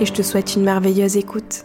[0.00, 1.64] et je te souhaite une merveilleuse écoute.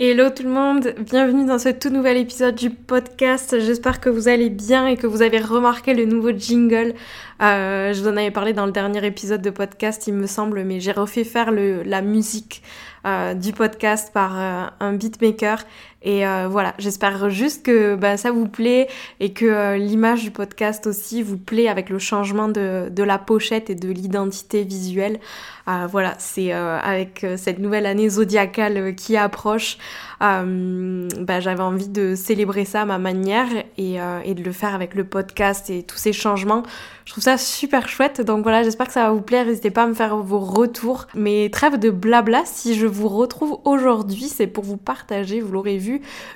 [0.00, 3.58] Hello tout le monde, bienvenue dans ce tout nouvel épisode du podcast.
[3.58, 6.94] J'espère que vous allez bien et que vous avez remarqué le nouveau jingle.
[7.42, 10.62] Euh, je vous en avais parlé dans le dernier épisode de podcast, il me semble,
[10.62, 12.62] mais j'ai refait faire la musique
[13.06, 15.64] euh, du podcast par euh, un beatmaker.
[16.02, 18.88] Et euh, voilà, j'espère juste que bah, ça vous plaît
[19.20, 23.70] et que l'image du podcast aussi vous plaît avec le changement de, de la pochette
[23.70, 25.18] et de l'identité visuelle.
[25.66, 29.76] voilà, c'est avec cette nouvelle année zodiacale qui approche,
[30.20, 34.94] bah, j'avais envie de célébrer ça à ma manière et, et de le faire avec
[34.94, 36.62] le podcast et tous ces changements.
[37.08, 38.20] Je trouve ça super chouette.
[38.20, 39.46] Donc voilà, j'espère que ça va vous plaire.
[39.46, 41.06] N'hésitez pas à me faire vos retours.
[41.14, 45.78] Mais trêve de blabla, si je vous retrouve aujourd'hui, c'est pour vous partager, vous l'aurez
[45.78, 45.87] vu,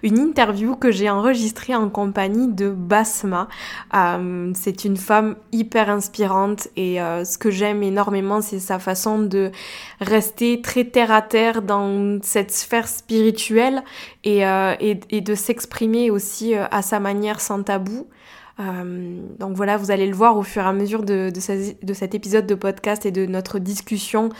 [0.02, 3.48] une interview que j'ai enregistrée en compagnie de Basma.
[3.94, 9.18] Euh, c'est une femme hyper inspirante et euh, ce que j'aime énormément, c'est sa façon
[9.18, 9.50] de
[10.00, 13.82] rester très terre à terre dans cette sphère spirituelle
[14.24, 18.06] et, euh, et, et de s'exprimer aussi à sa manière sans tabou.
[18.62, 22.14] Euh, donc voilà, vous allez le voir au fur et à mesure de, de, cet
[22.14, 24.30] épisode de podcast et de notre discussion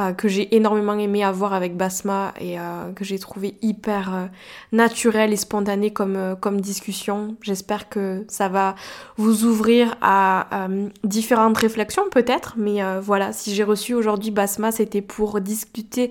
[0.00, 4.26] euh, que j'ai énormément aimé avoir avec Basma et euh, que j'ai trouvé hyper euh,
[4.70, 7.34] naturel et spontané comme, comme discussion.
[7.42, 8.76] J'espère que ça va
[9.16, 10.68] vous ouvrir à
[11.02, 16.10] différentes réflexions peut-être, mais voilà, si j'ai reçu aujourd'hui Basma, c'était pour discuter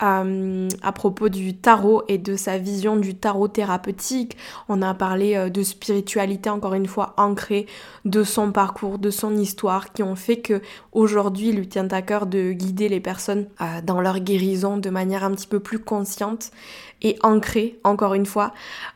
[0.00, 4.36] à propos du tarot et de sa vision du tarot thérapeutique.
[4.68, 7.66] On a parlé de spiritualité encore une fois ancrée,
[8.04, 10.60] de son parcours, de son histoire, qui ont fait que
[10.92, 14.90] aujourd'hui il lui tient à cœur de guider les personnes euh, dans leur guérison de
[14.90, 16.50] manière un petit peu plus consciente
[17.02, 18.52] et ancrée, encore une fois.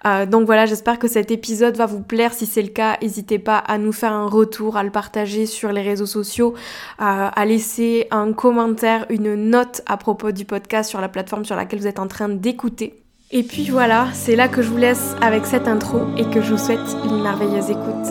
[0.06, 2.32] Euh, donc voilà, j'espère que cet épisode va vous plaire.
[2.32, 5.72] Si c'est le cas, n'hésitez pas à nous faire un retour, à le partager sur
[5.72, 6.54] les réseaux sociaux,
[7.00, 11.56] euh, à laisser un commentaire, une note à propos du podcast sur la plateforme sur
[11.56, 13.01] laquelle vous êtes en train d'écouter.
[13.34, 16.52] Et puis voilà, c'est là que je vous laisse avec cette intro et que je
[16.52, 18.06] vous souhaite une merveilleuse écoute.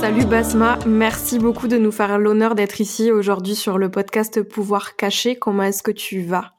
[0.00, 4.96] Salut Basma, merci beaucoup de nous faire l'honneur d'être ici aujourd'hui sur le podcast Pouvoir
[4.96, 5.36] Caché.
[5.36, 6.54] Comment est-ce que tu vas?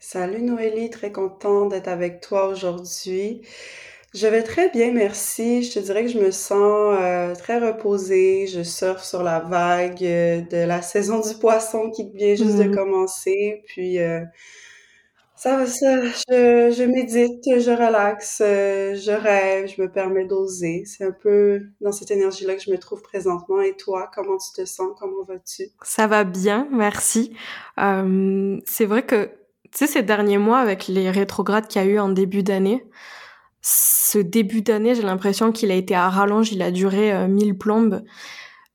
[0.00, 3.42] Salut Noélie, très contente d'être avec toi aujourd'hui.
[4.14, 5.62] Je vais très bien, merci.
[5.62, 8.48] Je te dirais que je me sens euh, très reposée.
[8.48, 12.64] Je surfe sur la vague euh, de la saison du poisson qui vient juste de
[12.64, 12.74] mm.
[12.74, 13.62] commencer.
[13.66, 14.24] Puis euh,
[15.38, 20.82] ça, ça je, je médite, je relaxe, euh, je rêve, je me permets d'oser.
[20.84, 23.60] C'est un peu dans cette énergie-là que je me trouve présentement.
[23.60, 24.88] Et toi, comment tu te sens?
[24.98, 25.68] Comment vas-tu?
[25.82, 27.32] Ça va bien, merci.
[27.78, 29.26] Euh, c'est vrai que,
[29.70, 32.84] tu sais, ces derniers mois, avec les rétrogrades qu'il y a eu en début d'année,
[33.62, 37.56] ce début d'année, j'ai l'impression qu'il a été à rallonge, il a duré euh, mille
[37.56, 38.02] plombes.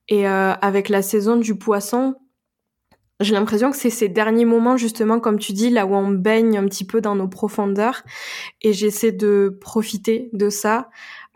[0.07, 2.15] Et euh, avec la saison du poisson,
[3.23, 6.57] j'ai l'impression que c'est ces derniers moments, justement, comme tu dis, là où on baigne
[6.57, 8.03] un petit peu dans nos profondeurs.
[8.61, 10.89] Et j'essaie de profiter de ça.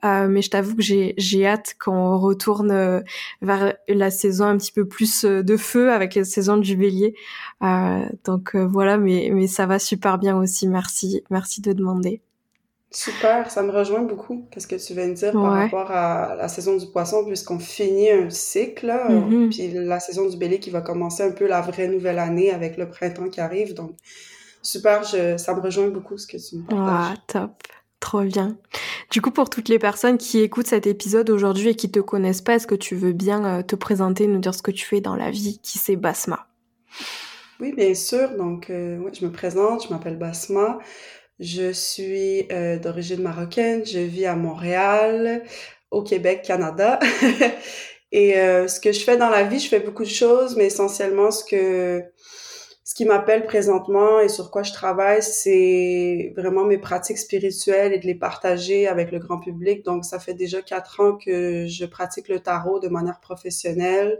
[0.05, 3.01] Euh, mais je t'avoue que j'ai, hâte qu'on retourne euh,
[3.41, 7.15] vers la saison un petit peu plus euh, de feu avec la saison du bélier.
[7.63, 10.67] Euh, donc voilà, mais, mais ça va super bien aussi.
[10.67, 12.21] Merci, merci de demander.
[12.99, 16.47] Super, ça me rejoint beaucoup, qu'est-ce que tu viens de dire par rapport à la
[16.47, 19.49] saison du poisson, puisqu'on finit un cycle, mm-hmm.
[19.49, 22.75] puis la saison du bélier qui va commencer un peu la vraie nouvelle année avec
[22.75, 23.75] le printemps qui arrive.
[23.75, 23.91] Donc,
[24.63, 27.17] super, je, ça me rejoint beaucoup ce que tu me partages.
[27.19, 27.51] Ah, top.
[27.99, 28.57] Trop bien.
[29.11, 32.41] Du coup, pour toutes les personnes qui écoutent cet épisode aujourd'hui et qui te connaissent
[32.41, 35.01] pas, est-ce que tu veux bien euh, te présenter, nous dire ce que tu fais
[35.01, 36.47] dans la vie, qui c'est Basma?
[37.59, 38.35] Oui, bien sûr.
[38.37, 40.79] Donc, euh, ouais, je me présente, je m'appelle Basma.
[41.39, 45.43] Je suis euh, d'origine marocaine, je vis à Montréal,
[45.91, 46.99] au Québec, Canada.
[48.11, 50.65] Et euh, ce que je fais dans la vie, je fais beaucoup de choses, mais
[50.65, 52.03] essentiellement ce que
[52.87, 57.99] ce qui m'appelle présentement et sur quoi je travaille, c'est vraiment mes pratiques spirituelles et
[57.99, 59.83] de les partager avec le grand public.
[59.83, 64.17] Donc, ça fait déjà quatre ans que je pratique le tarot de manière professionnelle.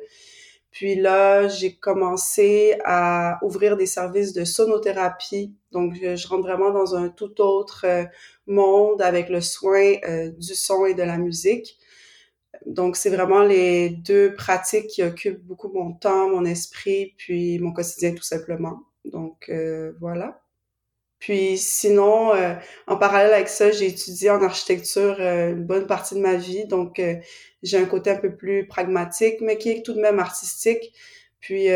[0.77, 5.51] Puis là, j'ai commencé à ouvrir des services de sonothérapie.
[5.71, 8.05] Donc, je rentre vraiment dans un tout autre euh,
[8.45, 11.79] monde avec le soin euh, du son et de la musique.
[12.67, 17.71] donc, c'est vraiment les deux pratiques qui occupent beaucoup mon temps, mon esprit, puis mon
[17.73, 18.83] quotidien tout simplement.
[19.05, 20.41] Donc, euh, voilà.
[21.19, 22.53] Puis sinon, euh,
[22.85, 26.67] en parallèle avec ça, j'ai étudié en architecture euh, une bonne partie de ma vie.
[26.67, 27.01] Donc,
[27.63, 30.93] j'ai un côté un peu plus pragmatique, mais qui est tout de même artistique.
[31.39, 31.67] Puis,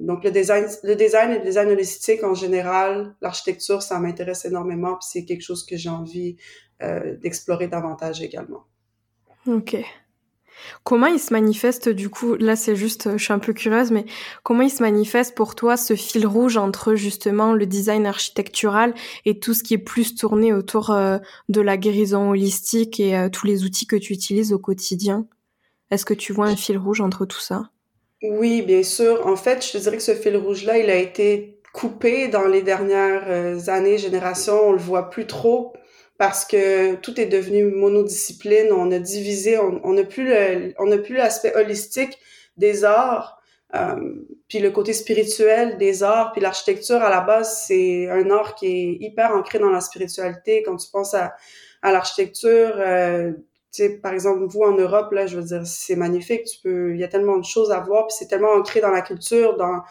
[0.00, 4.96] donc le design, le design et le design holistique en général, l'architecture, ça m'intéresse énormément.
[4.96, 6.36] Puis c'est quelque chose que j'ai envie
[7.22, 8.64] d'explorer davantage également.
[9.46, 9.76] Ok.
[10.82, 14.04] Comment il se manifeste du coup Là, c'est juste, je suis un peu curieuse, mais
[14.42, 19.38] comment il se manifeste pour toi ce fil rouge entre justement le design architectural et
[19.38, 21.18] tout ce qui est plus tourné autour euh,
[21.48, 25.26] de la guérison holistique et euh, tous les outils que tu utilises au quotidien?
[25.90, 27.70] Est-ce que tu vois un fil rouge entre tout ça?
[28.22, 29.26] Oui, bien sûr.
[29.26, 32.62] En fait, je te dirais que ce fil rouge-là, il a été coupé dans les
[32.62, 34.68] dernières euh, années, générations.
[34.68, 35.74] On le voit plus trop
[36.18, 40.32] parce que tout est devenu monodiscipline, on a divisé, on n'a plus
[40.78, 42.18] on n'a plus l'aspect holistique
[42.56, 43.40] des arts,
[43.74, 44.14] euh,
[44.48, 48.66] puis le côté spirituel des arts, puis l'architecture à la base c'est un art qui
[48.66, 50.62] est hyper ancré dans la spiritualité.
[50.64, 51.34] Quand tu penses à,
[51.82, 53.32] à l'architecture, euh,
[54.00, 57.04] par exemple vous en Europe là, je veux dire c'est magnifique, tu peux, il y
[57.04, 59.82] a tellement de choses à voir, puis c'est tellement ancré dans la culture, dans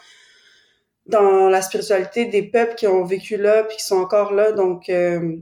[1.06, 4.88] dans la spiritualité des peuples qui ont vécu là, puis qui sont encore là, donc
[4.88, 5.36] euh,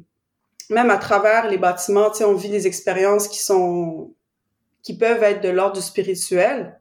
[0.73, 4.13] même à travers les bâtiments, tu sais, on vit des expériences qui sont,
[4.83, 6.79] qui peuvent être de l'ordre du spirituel.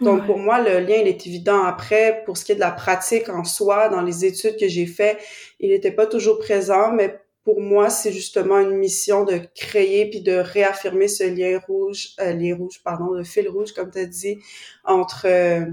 [0.00, 1.62] Donc, pour moi, le lien, il est évident.
[1.62, 4.86] Après, pour ce qui est de la pratique en soi, dans les études que j'ai
[4.86, 5.18] fait,
[5.60, 10.22] il n'était pas toujours présent, mais pour moi, c'est justement une mission de créer puis
[10.22, 14.06] de réaffirmer ce lien rouge, euh, lien rouge, pardon, le fil rouge, comme tu as
[14.06, 14.38] dit,
[14.84, 15.64] entre, euh,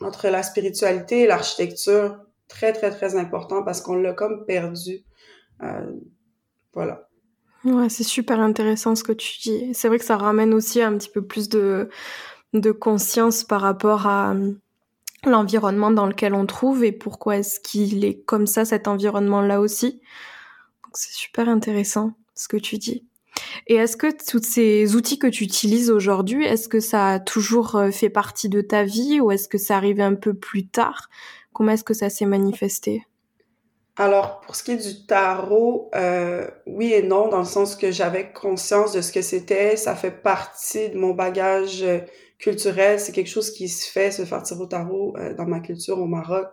[0.00, 2.18] entre la spiritualité et l'architecture.
[2.48, 5.02] Très, très, très important parce qu'on l'a comme perdu.
[5.62, 5.90] Euh,
[6.76, 7.08] voilà.
[7.64, 9.74] Ouais, c'est super intéressant ce que tu dis.
[9.74, 11.88] C'est vrai que ça ramène aussi un petit peu plus de,
[12.78, 14.52] conscience par rapport à euh,
[15.24, 20.00] l'environnement dans lequel on trouve et pourquoi est-ce qu'il est comme ça, cet environnement-là aussi.
[20.92, 23.06] C'est super intéressant ce que tu dis.
[23.66, 27.76] Et est-ce que tous ces outils que tu utilises aujourd'hui, est-ce que ça a toujours
[27.76, 31.08] euh, fait partie de ta vie ou est-ce que ça arrivait un peu plus tard?
[31.54, 33.02] Comment est-ce que ça s'est manifesté?
[33.98, 37.90] Alors, pour ce qui est du tarot, euh, oui et non, dans le sens que
[37.90, 39.76] j'avais conscience de ce que c'était.
[39.76, 42.00] Ça fait partie de mon bagage euh,
[42.38, 43.00] culturel.
[43.00, 45.98] C'est quelque chose qui se fait, se faire tirer au tarot euh, dans ma culture
[45.98, 46.48] au Maroc.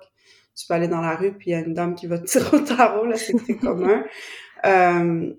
[0.56, 2.26] Tu peux aller dans la rue, puis il y a une dame qui va te
[2.28, 4.04] tirer au tarot, là, c'est très commun.
[4.66, 5.34] Euh,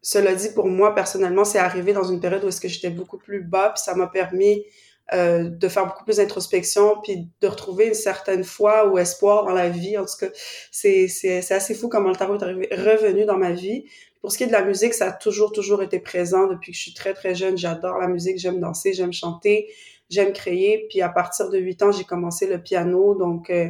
[0.00, 3.18] cela dit, pour moi, personnellement, c'est arrivé dans une période où est-ce que j'étais beaucoup
[3.18, 4.64] plus bas, puis ça m'a permis
[5.12, 9.52] euh, de faire beaucoup plus d'introspection, puis de retrouver une certaine foi ou espoir dans
[9.52, 9.98] la vie.
[9.98, 10.28] En tout cas,
[10.70, 13.86] c'est, c'est, assez fou comment le tarot est revenu dans ma vie.
[14.20, 16.78] Pour ce qui est de la musique, ça a toujours, toujours été présent depuis que
[16.78, 17.58] je suis très, très jeune.
[17.58, 19.68] J'adore la musique, j'aime danser, j'aime chanter,
[20.10, 20.86] j'aime créer.
[20.88, 23.16] Puis à partir de 8 ans, j'ai commencé le piano.
[23.16, 23.68] Donc, euh,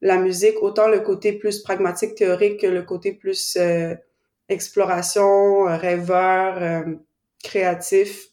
[0.00, 3.96] la musique, autant le côté plus pragmatique, théorique, que le côté plus euh,
[4.48, 6.84] exploration, rêveur,
[7.42, 8.28] créatif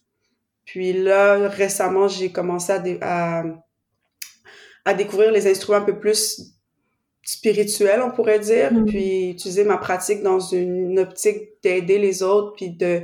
[0.66, 3.44] puis là, récemment, j'ai commencé à,
[4.84, 6.56] à, découvrir les instruments un peu plus
[7.22, 8.84] spirituels, on pourrait dire, mm.
[8.84, 13.02] puis utiliser ma pratique dans une optique d'aider les autres, puis de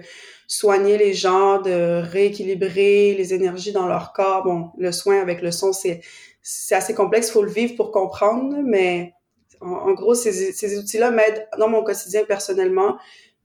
[0.49, 4.43] soigner les gens, de rééquilibrer les énergies dans leur corps.
[4.43, 6.03] Bon, le soin avec le son, c'est
[6.45, 9.15] c'est assez complexe, il faut le vivre pour comprendre, mais
[9.61, 12.99] en, gros, ces, ces outils-là m'aident dans mon quotidien personnellement,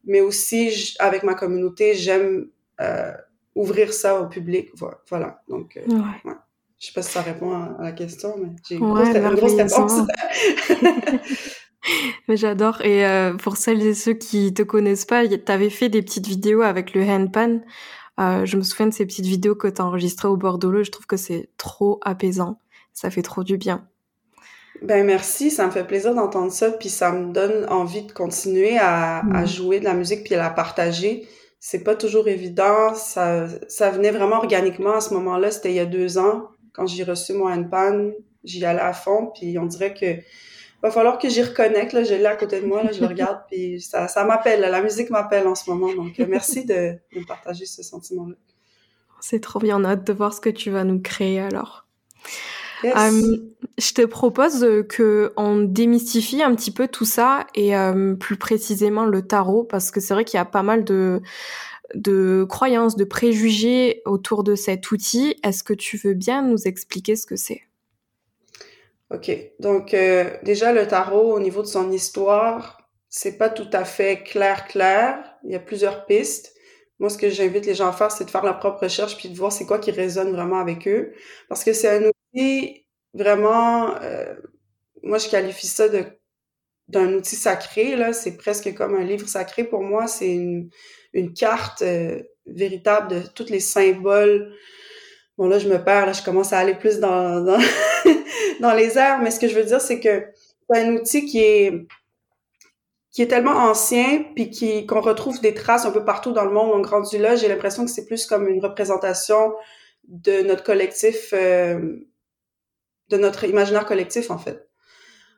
[0.04, 2.50] mais aussi avec ma communauté, j'aime
[2.82, 3.12] euh,
[3.58, 4.70] ouvrir ça au public.
[5.10, 5.42] Voilà.
[5.50, 6.34] Donc, euh, ouais.
[6.80, 9.94] Je sais pas si ça répond à, la question, mais j'ai une, grosse réponse.
[12.28, 12.82] mais j'adore.
[12.82, 16.28] Et euh, pour celles et ceux qui te connaissent pas, tu avais fait des petites
[16.28, 17.62] vidéos avec le handpan.
[18.20, 20.68] Euh, je me souviens de ces petites vidéos que tu as enregistrées au bord de
[20.68, 20.84] l'eau.
[20.84, 22.60] Je trouve que c'est trop apaisant.
[22.94, 23.88] Ça fait trop du bien.
[24.84, 28.78] Ben merci, ça me fait plaisir d'entendre ça, puis ça me donne envie de continuer
[28.78, 29.48] à, à mm.
[29.48, 31.28] jouer de la musique puis à la partager
[31.60, 32.94] c'est pas toujours évident.
[32.94, 35.52] Ça, ça venait vraiment organiquement à ce moment-là.
[35.52, 36.50] C'était il y a deux ans.
[36.74, 38.12] Quand j'ai reçu mon handpan,
[38.44, 39.32] j'y allais à fond.
[39.34, 40.22] Puis on dirait que
[40.84, 41.94] va falloir que j'y reconnecte.
[41.94, 43.42] Là, je l'ai à côté de moi, là, je le regarde.
[43.50, 44.62] Puis ça, ça m'appelle.
[44.62, 45.94] La musique m'appelle en ce moment.
[45.94, 48.36] Donc euh, merci de, de partager ce sentiment-là.
[49.20, 49.82] C'est trop bien.
[49.82, 51.88] On hâte de voir ce que tu vas nous créer alors.
[52.86, 53.38] Euh,
[53.78, 59.06] je te propose que on démystifie un petit peu tout ça et euh, plus précisément
[59.06, 61.22] le tarot parce que c'est vrai qu'il y a pas mal de
[61.96, 65.36] de croyances, de préjugés autour de cet outil.
[65.44, 67.62] Est-ce que tu veux bien nous expliquer ce que c'est?
[69.10, 73.86] Ok, donc euh, déjà le tarot au niveau de son histoire, c'est pas tout à
[73.86, 75.38] fait clair clair.
[75.46, 76.54] Il y a plusieurs pistes.
[77.00, 79.30] moi, ce que j'invite les gens à faire, c'est de faire leur propre recherche puis
[79.30, 81.14] de voir c'est quoi qui résonne vraiment avec eux.
[81.48, 84.36] Parce que c'est un outil vraiment, euh,
[85.04, 86.06] moi, je qualifie ça de
[86.88, 88.14] d'un outil sacré, là.
[88.14, 90.08] C'est presque comme un livre sacré pour moi.
[90.08, 90.70] C'est une,
[91.12, 94.54] une carte euh, véritable de tous les symboles.
[95.38, 97.60] Bon, là, je me perds, là, je commence à aller plus dans, dans,
[98.62, 100.28] dans les airs, mais ce que je veux dire, c'est que
[100.70, 101.88] c'est un outil qui est
[103.12, 106.52] qui est tellement ancien, puis qui qu'on retrouve des traces un peu partout dans le
[106.52, 106.72] monde.
[106.72, 109.54] Donc, rendu là, j'ai l'impression que c'est plus comme une représentation
[110.08, 111.96] de notre collectif, euh,
[113.10, 114.68] de notre imaginaire collectif, en fait.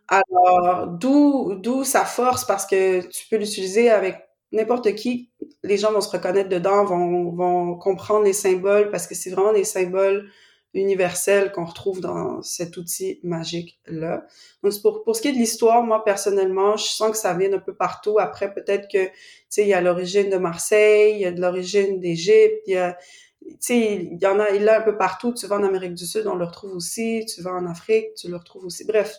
[0.07, 4.17] Alors, d'où d'où sa force, parce que tu peux l'utiliser avec
[4.51, 5.29] n'importe qui.
[5.63, 9.53] Les gens vont se reconnaître dedans, vont, vont comprendre les symboles, parce que c'est vraiment
[9.53, 10.29] des symboles
[10.73, 14.25] universel qu'on retrouve dans cet outil magique-là.
[14.63, 17.51] Donc, pour, pour ce qui est de l'histoire, moi, personnellement, je sens que ça vient
[17.53, 18.19] un peu partout.
[18.19, 19.13] Après, peut-être que, tu
[19.49, 22.77] sais, il y a l'origine de Marseille, il y a de l'origine d'Égypte, il y
[22.77, 22.97] a,
[23.45, 25.33] tu sais, il y en a, il y a un peu partout.
[25.33, 27.25] Tu vas en Amérique du Sud, on le retrouve aussi.
[27.33, 28.85] Tu vas en Afrique, tu le retrouves aussi.
[28.85, 29.15] Bref,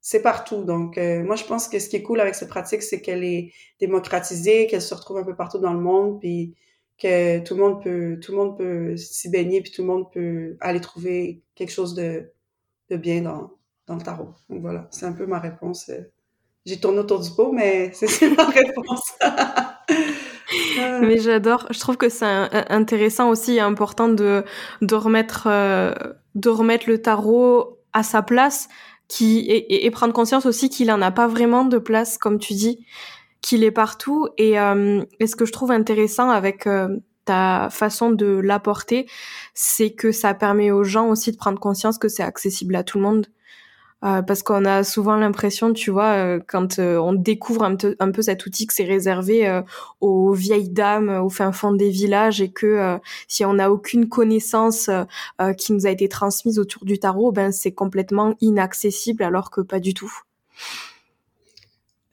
[0.00, 0.64] c'est partout.
[0.64, 3.24] Donc, euh, moi, je pense que ce qui est cool avec cette pratique, c'est qu'elle
[3.24, 6.54] est démocratisée, qu'elle se retrouve un peu partout dans le monde, puis
[6.98, 10.10] que tout le monde peut tout le monde peut s'y baigner puis tout le monde
[10.12, 12.32] peut aller trouver quelque chose de,
[12.90, 13.50] de bien dans,
[13.86, 14.34] dans le tarot.
[14.48, 15.90] Donc voilà, c'est un peu ma réponse.
[16.64, 19.12] J'ai tourné autour du pot, mais c'est ma réponse.
[21.00, 21.66] mais j'adore.
[21.70, 22.26] Je trouve que c'est
[22.70, 24.44] intéressant aussi et important de,
[24.82, 25.92] de remettre euh,
[26.34, 28.68] de remettre le tarot à sa place
[29.08, 32.54] qui et, et prendre conscience aussi qu'il en a pas vraiment de place comme tu
[32.54, 32.84] dis
[33.46, 34.28] qu'il est partout.
[34.38, 39.06] Et, euh, et, ce que je trouve intéressant avec euh, ta façon de l'apporter,
[39.54, 42.98] c'est que ça permet aux gens aussi de prendre conscience que c'est accessible à tout
[42.98, 43.28] le monde.
[44.04, 48.10] Euh, parce qu'on a souvent l'impression, tu vois, euh, quand euh, on découvre un, un,
[48.10, 49.62] peu cet outil que c'est réservé
[50.00, 54.90] aux vieilles dames au fin fond des villages et que si on n'a aucune connaissance
[55.58, 59.80] qui nous a été transmise autour du tarot, ben c'est complètement inaccessible alors que pas
[59.80, 60.12] du tout.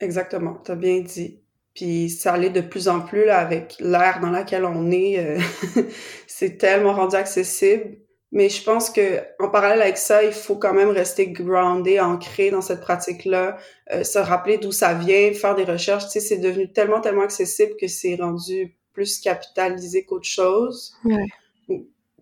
[0.00, 1.38] Exactement, tu as bien dit.
[1.74, 5.18] Puis ça allait de plus en plus là, avec l'ère dans laquelle on est.
[5.18, 5.40] Euh,
[6.26, 7.96] c'est tellement rendu accessible.
[8.34, 12.50] Mais je pense que en parallèle avec ça, il faut quand même rester groundé, ancré
[12.50, 13.56] dans cette pratique-là,
[13.92, 16.06] euh, se rappeler d'où ça vient, faire des recherches.
[16.06, 20.96] Tu sais, c'est devenu tellement, tellement accessible que c'est rendu plus capitalisé qu'autre chose.
[21.04, 21.26] Ouais.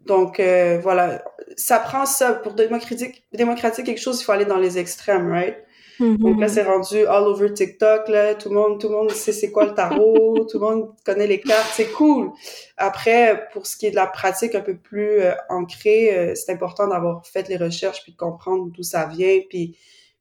[0.05, 1.25] Donc euh, voilà,
[1.57, 5.57] ça prend ça pour démocratiser, démocratiser quelque chose, il faut aller dans les extrêmes, right?
[6.01, 6.49] Donc là, mm-hmm.
[6.49, 8.35] c'est rendu all over TikTok, là.
[8.35, 10.47] Tout le monde, tout le monde sait c'est quoi le tarot.
[10.51, 11.71] tout le monde connaît les cartes.
[11.73, 12.31] C'est cool.
[12.77, 16.53] Après, pour ce qui est de la pratique un peu plus euh, ancrée, euh, c'est
[16.53, 19.77] important d'avoir fait les recherches puis de comprendre d'où ça vient puis,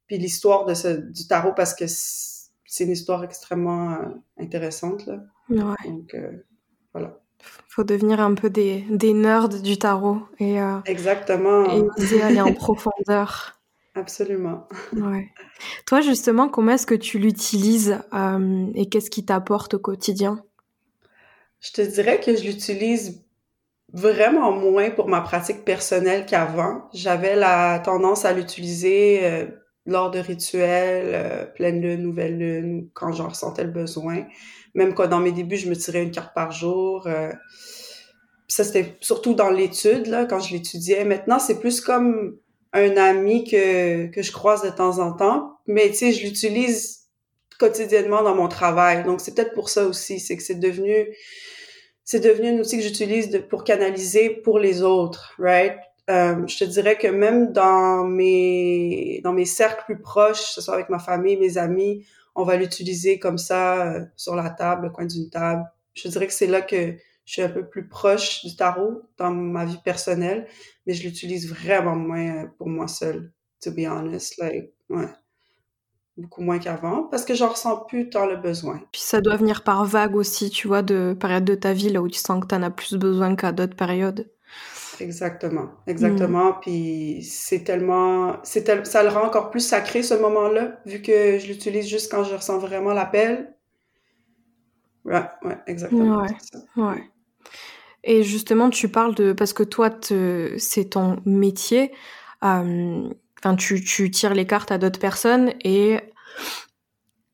[0.06, 3.96] puis l'histoire de ce, du tarot parce que c'est une histoire extrêmement euh,
[4.38, 5.20] intéressante, là.
[5.48, 5.88] Ouais.
[5.90, 6.16] Donc,
[6.92, 7.18] voilà
[7.66, 11.64] faut devenir un peu des, des nerds du tarot et exactement
[11.98, 13.61] et aller en profondeur
[13.94, 14.66] Absolument.
[14.94, 15.28] Ouais.
[15.86, 20.42] Toi, justement, comment est-ce que tu l'utilises euh, et qu'est-ce qui t'apporte au quotidien?
[21.60, 23.22] Je te dirais que je l'utilise
[23.92, 26.88] vraiment moins pour ma pratique personnelle qu'avant.
[26.94, 29.46] J'avais la tendance à l'utiliser euh,
[29.84, 34.24] lors de rituels, euh, pleine lune, nouvelle lune, quand j'en ressentais le besoin.
[34.74, 37.06] Même quand dans mes débuts, je me tirais une carte par jour.
[38.48, 41.04] ça, c'était surtout dans l'étude, là, quand je l'étudiais.
[41.04, 42.38] Maintenant, c'est plus comme
[42.72, 47.02] un ami que, que je croise de temps en temps, mais tu sais, je l'utilise
[47.58, 49.04] quotidiennement dans mon travail.
[49.04, 51.14] Donc, c'est peut-être pour ça aussi, c'est que c'est devenu,
[52.04, 55.76] c'est devenu un outil que j'utilise pour canaliser pour les autres, right?
[56.10, 60.60] Euh, je te dirais que même dans mes, dans mes cercles plus proches, que ce
[60.60, 64.86] soit avec ma famille, mes amis, on va l'utiliser comme ça, euh, sur la table,
[64.86, 65.64] le coin d'une table.
[65.94, 69.30] Je dirais que c'est là que je suis un peu plus proche du tarot dans
[69.30, 70.48] ma vie personnelle,
[70.86, 74.38] mais je l'utilise vraiment moins euh, pour moi seule, to be honest.
[74.38, 75.08] Like, ouais.
[76.18, 78.82] Beaucoup moins qu'avant, parce que j'en ressens plus tant le besoin.
[78.92, 82.02] Puis ça doit venir par vague aussi, tu vois, de périodes de ta vie là
[82.02, 84.30] où tu sens que tu en as plus besoin qu'à d'autres périodes.
[85.00, 86.50] Exactement, exactement.
[86.50, 86.60] Mm.
[86.60, 91.46] Puis c'est tellement, c'est ça le rend encore plus sacré ce moment-là, vu que je
[91.46, 93.54] l'utilise juste quand je ressens vraiment l'appel.
[95.04, 96.22] Ouais, ouais, exactement.
[96.22, 96.28] Ouais,
[96.76, 97.11] ouais.
[98.04, 99.90] Et justement, tu parles de parce que toi,
[100.58, 101.92] c'est ton métier.
[102.44, 106.00] Euh, enfin, tu, tu tires les cartes à d'autres personnes et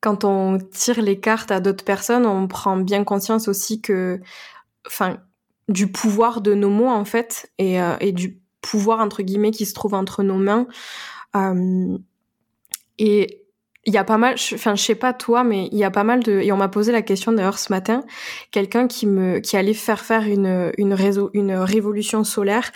[0.00, 4.20] quand on tire les cartes à d'autres personnes, on prend bien conscience aussi que,
[4.86, 5.18] enfin,
[5.68, 9.66] du pouvoir de nos mots en fait et, euh, et du pouvoir entre guillemets qui
[9.66, 10.66] se trouve entre nos mains.
[11.36, 11.98] Euh,
[12.98, 13.42] et
[13.86, 16.04] il y a pas mal, enfin je sais pas toi, mais il y a pas
[16.04, 18.04] mal de et on m'a posé la question d'ailleurs ce matin,
[18.50, 22.70] quelqu'un qui me qui allait faire faire une une réseau une révolution solaire,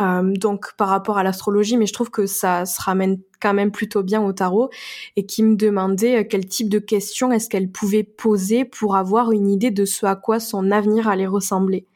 [0.00, 3.70] euh, donc par rapport à l'astrologie, mais je trouve que ça se ramène quand même
[3.70, 4.70] plutôt bien au tarot
[5.16, 9.32] et qui me demandait euh, quel type de questions est-ce qu'elle pouvait poser pour avoir
[9.32, 11.86] une idée de ce à quoi son avenir allait ressembler.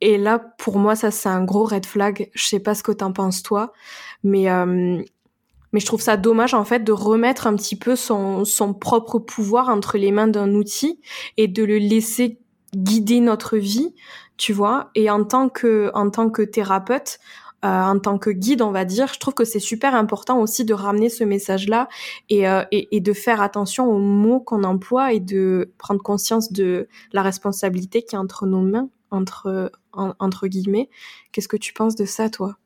[0.00, 2.30] Et là, pour moi, ça c'est un gros red flag.
[2.34, 3.72] Je sais pas ce que t'en penses toi,
[4.24, 5.02] mais euh,
[5.72, 9.18] mais je trouve ça dommage en fait de remettre un petit peu son, son propre
[9.18, 11.00] pouvoir entre les mains d'un outil
[11.36, 12.38] et de le laisser
[12.74, 13.94] guider notre vie,
[14.36, 14.90] tu vois.
[14.94, 17.18] Et en tant que en tant que thérapeute,
[17.64, 20.64] euh, en tant que guide, on va dire, je trouve que c'est super important aussi
[20.64, 21.88] de ramener ce message-là
[22.28, 26.88] et, euh, et, de faire attention aux mots qu'on emploie et de prendre conscience de
[27.12, 30.88] la responsabilité qui est entre nos mains, entre entre guillemets.
[31.32, 32.56] Qu'est-ce que tu penses de ça, toi?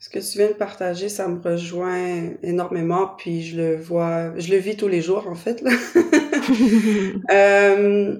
[0.00, 4.50] Ce que tu viens de partager, ça me rejoint énormément, puis je le vois, je
[4.52, 5.62] le vis tous les jours en fait.
[7.32, 8.16] euh,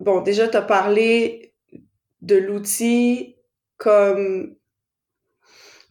[0.00, 1.54] bon, déjà, tu as parlé
[2.22, 3.36] de l'outil
[3.76, 4.56] comme...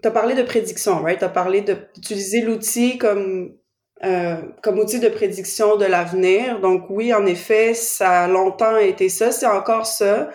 [0.02, 1.20] Tu as parlé de prédiction, right?
[1.20, 3.56] Tu as parlé d'utiliser l'outil comme,
[4.04, 6.60] euh, comme outil de prédiction de l'avenir.
[6.60, 10.30] Donc oui, en effet, ça a longtemps été ça, c'est encore ça.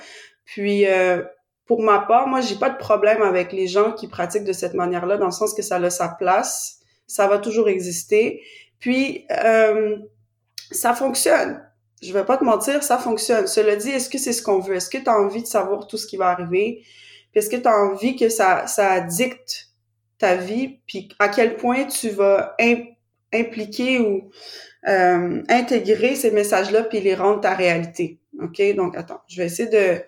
[0.47, 0.87] Puis...
[0.87, 1.23] Euh,
[1.71, 4.75] pour ma part, moi, j'ai pas de problème avec les gens qui pratiquent de cette
[4.75, 8.43] manière-là, dans le sens que ça a sa place, ça va toujours exister.
[8.81, 9.97] Puis, euh,
[10.73, 11.65] ça fonctionne.
[12.03, 13.47] Je vais pas te mentir, ça fonctionne.
[13.47, 14.75] Cela dit, est-ce que c'est ce qu'on veut?
[14.75, 16.83] Est-ce que tu as envie de savoir tout ce qui va arriver?
[17.31, 19.69] Puis est-ce que tu as envie que ça, ça dicte
[20.19, 20.81] ta vie?
[20.89, 22.57] Puis à quel point tu vas
[23.33, 24.29] impliquer ou
[24.89, 28.19] euh, intégrer ces messages-là puis les rendre ta réalité?
[28.43, 28.61] OK?
[28.75, 30.03] Donc, attends, je vais essayer de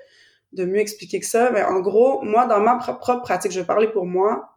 [0.52, 1.50] de mieux expliquer que ça.
[1.50, 4.52] Mais en gros, moi, dans ma propre pratique, je vais parler pour moi,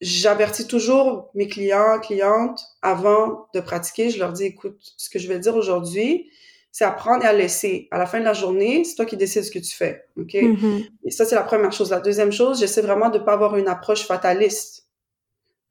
[0.00, 4.10] j'avertis toujours mes clients, clientes avant de pratiquer.
[4.10, 6.30] Je leur dis, écoute, ce que je vais dire aujourd'hui,
[6.72, 7.88] c'est apprendre et à laisser.
[7.90, 10.06] À la fin de la journée, c'est toi qui décides ce que tu fais.
[10.18, 10.32] OK?
[10.32, 10.88] Mm-hmm.
[11.04, 11.90] Et ça, c'est la première chose.
[11.90, 14.88] La deuxième chose, j'essaie vraiment de pas avoir une approche fataliste.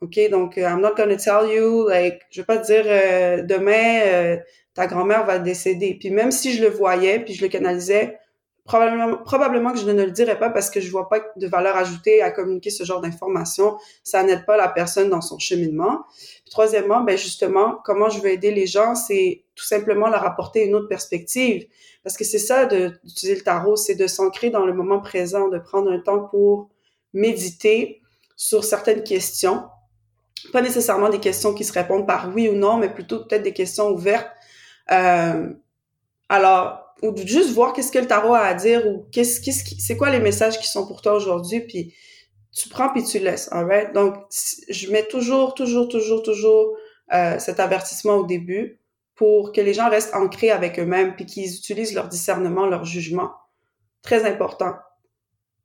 [0.02, 0.20] OK?
[0.30, 4.02] Donc, euh, I'm not gonna tell you, like, je vais pas te dire, euh, demain,
[4.06, 4.38] euh,
[4.74, 5.98] ta grand-mère va décéder.
[6.00, 8.20] Puis même si je le voyais, puis je le canalisais,
[8.64, 11.76] Probablement, probablement que je ne le dirais pas parce que je vois pas de valeur
[11.76, 13.78] ajoutée à communiquer ce genre d'informations.
[14.04, 16.06] Ça n'aide pas la personne dans son cheminement.
[16.50, 20.76] troisièmement, ben justement, comment je veux aider les gens, c'est tout simplement leur apporter une
[20.76, 21.68] autre perspective.
[22.04, 25.58] Parce que c'est ça d'utiliser le tarot, c'est de s'ancrer dans le moment présent, de
[25.58, 26.70] prendre un temps pour
[27.14, 28.02] méditer
[28.36, 29.64] sur certaines questions.
[30.52, 33.54] Pas nécessairement des questions qui se répondent par oui ou non, mais plutôt peut-être des
[33.54, 34.30] questions ouvertes.
[34.92, 35.50] Euh,
[36.30, 39.98] alors, ou juste voir qu'est-ce que le tarot a à dire ou qu'est-ce qu'est-ce c'est
[39.98, 41.94] quoi les messages qui sont pour toi aujourd'hui puis
[42.54, 44.16] tu prends puis tu laisses alright donc
[44.70, 46.76] je mets toujours toujours toujours toujours
[47.14, 48.80] euh, cet avertissement au début
[49.16, 53.32] pour que les gens restent ancrés avec eux-mêmes puis qu'ils utilisent leur discernement leur jugement.
[54.02, 54.76] Très important.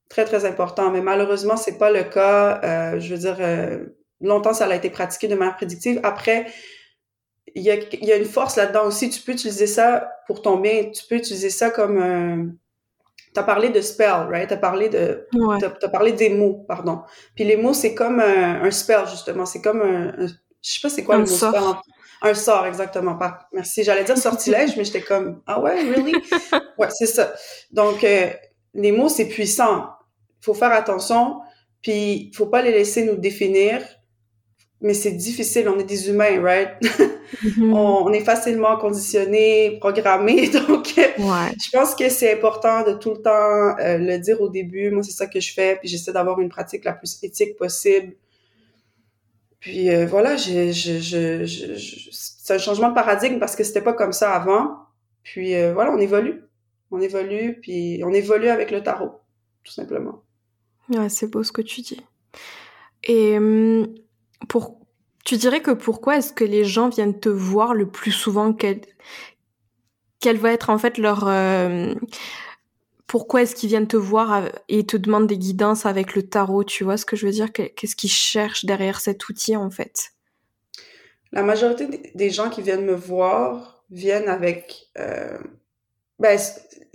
[0.09, 0.91] Très très important.
[0.91, 2.61] Mais malheureusement c'est pas le cas.
[2.65, 3.85] Euh, je veux dire euh,
[4.21, 6.01] longtemps ça a été pratiqué de manière prédictive.
[6.03, 6.47] Après
[7.55, 9.11] il y a, y a une force là-dedans aussi.
[9.11, 10.91] Tu peux utiliser ça pour ton bien.
[10.91, 12.49] Tu peux utiliser ça comme un...
[13.35, 14.49] T'as parlé de spell, right?
[14.49, 15.27] T'as parlé de...
[15.35, 15.59] Ouais.
[15.59, 17.03] T'as, parlé des mots, pardon.
[17.35, 19.47] Puis les mots, c'est comme un, spell, justement.
[19.47, 20.27] C'est comme un...
[20.27, 20.33] je
[20.63, 21.51] sais pas c'est quoi un le mot sort.
[21.51, 21.93] spell.
[22.23, 23.19] Un sort, exactement.
[23.53, 23.85] Merci.
[23.85, 25.43] J'allais dire sortilège, mais j'étais comme...
[25.47, 26.15] Ah ouais, really?
[26.79, 27.35] ouais, c'est ça.
[27.73, 28.31] Donc, euh,
[28.73, 29.91] les mots, c'est puissant.
[30.41, 31.41] Faut faire attention.
[31.83, 33.83] Puis, faut pas les laisser nous définir
[34.81, 36.71] mais c'est difficile, on est des humains, right?
[36.83, 37.73] Mm-hmm.
[37.75, 43.79] on, est facilement conditionné, programmé, donc je pense que c'est important de tout le temps
[43.81, 44.91] euh, le dire au début.
[44.91, 48.15] Moi, c'est ça que je fais, puis j'essaie d'avoir une pratique la plus éthique possible.
[49.61, 53.95] Puis euh, voilà, je, je, je, c'est un changement de paradigme parce que c'était pas
[53.95, 54.77] comme ça avant.
[55.23, 56.43] Puis euh, voilà, on évolue.
[56.93, 59.21] On évolue, puis on évolue avec le tarot,
[59.65, 60.23] tout simplement.
[60.89, 62.01] Ouais, c'est beau ce que tu dis.
[63.03, 63.93] Et hum,
[64.49, 64.81] pour,
[65.25, 68.53] tu dirais que pourquoi est-ce que les gens viennent te voir le plus souvent?
[68.53, 68.81] Quelle,
[70.21, 71.27] quelle va être en fait leur...
[71.27, 71.95] Euh,
[73.07, 76.65] pourquoi est-ce qu'ils viennent te voir et te demandent des guidances avec le tarot?
[76.65, 77.53] Tu vois ce que je veux dire?
[77.53, 80.11] Qu'est-ce qu'ils cherchent derrière cet outil en fait?
[81.33, 84.89] La majorité des gens qui viennent me voir viennent avec...
[84.99, 85.39] Euh,
[86.19, 86.39] ben,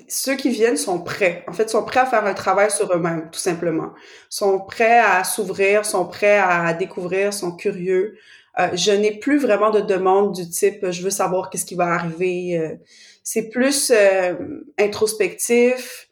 [0.08, 1.44] ceux qui viennent sont prêts.
[1.48, 3.92] En fait, sont prêts à faire un travail sur eux-mêmes, tout simplement.
[4.30, 8.18] Sont prêts à s'ouvrir, sont prêts à découvrir, sont curieux.
[8.60, 11.86] Euh, je n'ai plus vraiment de demande du type je veux savoir qu'est-ce qui va
[11.86, 12.58] arriver.
[12.58, 12.76] Euh,
[13.24, 14.34] c'est plus euh,
[14.78, 16.10] introspectif.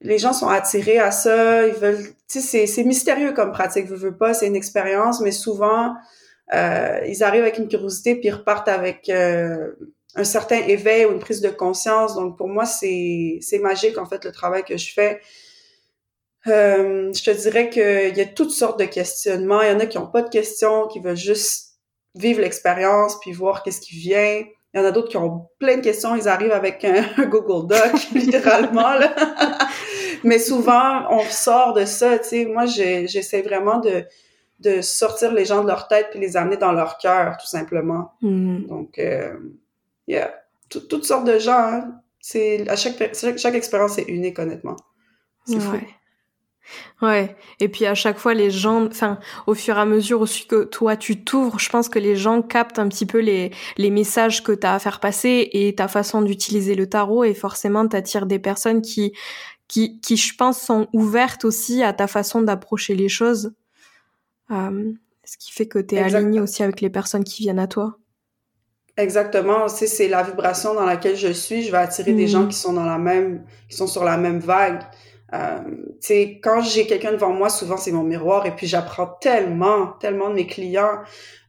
[0.00, 1.66] Les gens sont attirés à ça.
[1.66, 2.04] Ils veulent.
[2.28, 3.86] Tu sais, c'est mystérieux comme pratique.
[3.88, 4.34] Je veux pas.
[4.34, 5.94] C'est une expérience, mais souvent
[6.54, 9.72] euh, ils arrivent avec une curiosité puis ils repartent avec euh,
[10.14, 12.14] un certain éveil ou une prise de conscience.
[12.14, 15.20] Donc pour moi, c'est c'est magique en fait le travail que je fais.
[16.48, 19.62] Euh, je te dirais qu'il y a toutes sortes de questionnements.
[19.62, 21.76] Il y en a qui ont pas de questions, qui veulent juste
[22.14, 24.42] vivre l'expérience puis voir qu'est-ce qui vient.
[24.74, 26.16] Il y en a d'autres qui ont plein de questions.
[26.16, 28.94] Ils arrivent avec un, Google Doc, littéralement.
[28.94, 29.14] Là.
[30.24, 32.18] Mais souvent, on sort de ça.
[32.18, 34.04] Tu sais, moi, j'essaie vraiment de
[34.62, 38.12] de sortir les gens de leur tête puis les amener dans leur cœur, tout simplement.
[38.22, 38.66] Mm.
[38.66, 39.34] Donc, euh,
[40.06, 40.34] yeah,
[40.68, 41.58] toutes sortes de gens.
[41.58, 42.00] Hein.
[42.20, 44.76] C'est à chaque chaque expérience est unique, honnêtement.
[45.44, 45.76] C'est fou.
[47.00, 47.36] Ouais.
[47.60, 50.64] Et puis à chaque fois, les gens, enfin, au fur et à mesure aussi que
[50.64, 54.42] toi tu t'ouvres, je pense que les gens captent un petit peu les, les messages
[54.42, 58.26] que tu as à faire passer et ta façon d'utiliser le tarot et forcément t'attires
[58.26, 59.12] des personnes qui,
[59.68, 63.52] qui, qui, je pense, sont ouvertes aussi à ta façon d'approcher les choses.
[64.50, 64.92] Euh,
[65.24, 67.98] ce qui fait que tu es aligné aussi avec les personnes qui viennent à toi.
[68.96, 71.62] Exactement, c'est la vibration dans laquelle je suis.
[71.62, 72.48] Je vais attirer des gens mm.
[72.48, 74.82] qui sont dans la même, qui sont sur la même vague.
[75.34, 75.60] Euh,
[76.42, 80.34] quand j'ai quelqu'un devant moi, souvent c'est mon miroir et puis j'apprends tellement, tellement de
[80.34, 80.98] mes clients.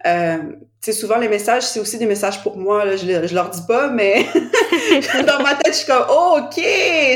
[0.06, 0.38] Euh,
[0.82, 2.86] souvent les messages, c'est aussi des messages pour moi.
[2.86, 4.26] Là, je, je leur dis pas, mais
[5.28, 6.64] dans ma tête, je suis comme oh, ok,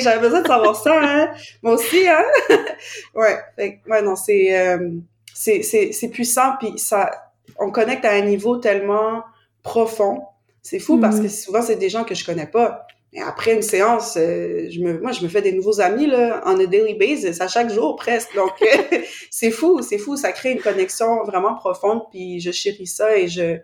[0.01, 0.99] j'avais besoin de savoir ça.
[1.01, 1.29] Hein?
[1.63, 2.23] Moi aussi, hein.
[3.15, 4.89] ouais, ouais, non, c'est euh,
[5.33, 9.23] c'est c'est puissant puis ça, on connecte à un niveau tellement
[9.67, 10.21] profond.
[10.61, 11.23] C'est fou parce mm.
[11.23, 12.87] que souvent c'est des gens que je connais pas.
[13.13, 16.41] Et après une séance, euh, je me, moi, je me fais des nouveaux amis là,
[16.45, 18.35] on a daily basis, à chaque jour presque.
[18.35, 18.51] Donc,
[19.31, 20.17] c'est fou, c'est fou.
[20.17, 22.01] Ça crée une connexion vraiment profonde.
[22.11, 23.57] Puis je chéris ça et je,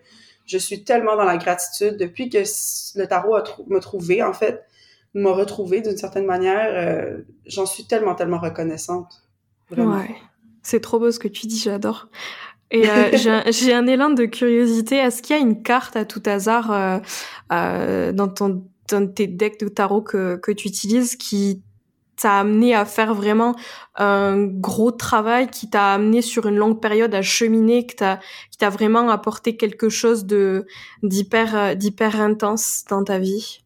[0.46, 2.40] je suis tellement dans la gratitude depuis que
[2.96, 4.64] le tarot a m'a trouvé en fait,
[5.14, 6.70] m'a retrouvé d'une certaine manière.
[6.72, 9.24] Euh, j'en suis tellement, tellement reconnaissante.
[9.72, 10.16] Ouais,
[10.62, 11.60] c'est trop beau ce que tu dis.
[11.60, 12.08] J'adore.
[12.74, 13.12] Et euh,
[13.52, 14.98] j'ai un, élan de curiosité.
[14.98, 17.02] Est-ce qu'il y a une carte à tout hasard
[17.50, 21.64] dans ton dans tes decks de tarot que, que tu utilises qui
[22.22, 23.56] t'a amené à faire vraiment
[23.96, 28.20] un gros travail, qui t'a amené sur une longue période à cheminer, qui t'a,
[28.52, 30.66] qui t'a vraiment apporté quelque chose de,
[31.02, 33.64] d'hyper, d'hyper intense dans ta vie?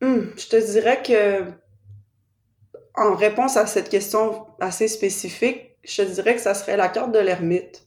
[0.00, 1.44] Hmm, je te dirais que,
[2.94, 7.12] en réponse à cette question assez spécifique, je te dirais que ça serait la carte
[7.12, 7.84] de l'ermite.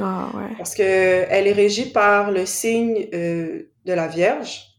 [0.00, 0.54] Ah ouais.
[0.56, 4.72] Parce que elle est régie par le signe euh, de la Vierge.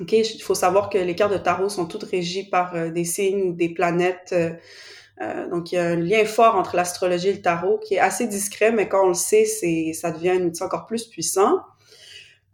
[0.00, 3.04] OK, il faut savoir que les cartes de tarot sont toutes régies par euh, des
[3.04, 4.30] signes ou des planètes.
[4.32, 4.50] Euh,
[5.20, 8.00] euh, donc, il y a un lien fort entre l'astrologie et le tarot qui est
[8.00, 11.58] assez discret, mais quand on le sait, c'est ça devient un outil encore plus puissant.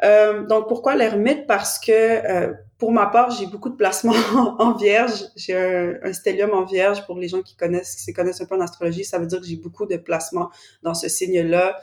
[0.02, 1.46] Donc, pourquoi l'ermite?
[1.46, 4.12] Parce que pour ma part, j'ai beaucoup de placements
[4.58, 5.24] en vierge.
[5.36, 8.56] J'ai un, stellium en vierge pour les gens qui connaissent, qui se connaissent un peu
[8.56, 9.04] en astrologie.
[9.04, 10.50] Ça veut dire que j'ai beaucoup de placements
[10.82, 11.78] dans ce signe-là.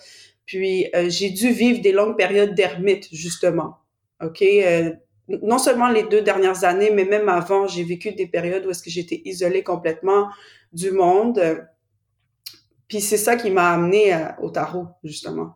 [0.45, 3.77] Puis, j'ai dû vivre des longues périodes d'ermite, justement.
[4.21, 4.43] OK?
[5.27, 8.83] non seulement les deux dernières années, mais même avant, j'ai vécu des périodes où est-ce
[8.83, 10.29] que j'étais isolée complètement
[10.71, 11.67] du monde.
[12.87, 15.55] Puis c'est ça qui m'a amené euh, au tarot, justement.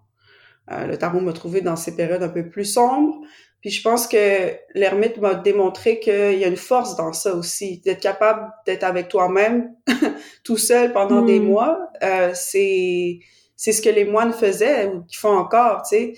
[0.71, 3.21] Euh, le tarot m'a trouvé dans ces périodes un peu plus sombres.
[3.61, 7.79] Puis je pense que l'ermite m'a démontré qu'il y a une force dans ça aussi,
[7.79, 9.73] d'être capable d'être avec toi-même
[10.43, 11.45] tout seul pendant des hmm.
[11.45, 11.89] mois.
[12.03, 13.19] Euh, c'est
[13.57, 16.13] c'est ce que les moines faisaient ou qui font encore, tu sais.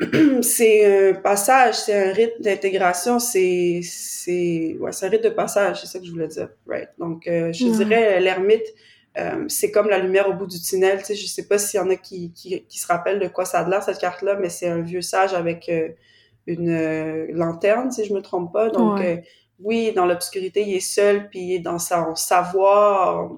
[0.42, 5.80] c'est un passage, c'est un rythme d'intégration, c'est c'est ouais, c'est un rythme de passage,
[5.80, 6.88] c'est ça que je voulais dire, right.
[6.98, 8.64] Donc euh, je dirais l'ermite
[9.16, 11.80] euh, c'est comme la lumière au bout du tunnel, tu sais, je sais pas s'il
[11.80, 14.22] y en a qui, qui, qui se rappellent de quoi ça a l'air cette carte
[14.22, 15.88] là, mais c'est un vieux sage avec euh,
[16.46, 18.70] une lanterne si je me trompe pas.
[18.70, 19.00] Donc
[19.60, 23.30] oui, dans l'obscurité, il est seul puis il est dans son savoir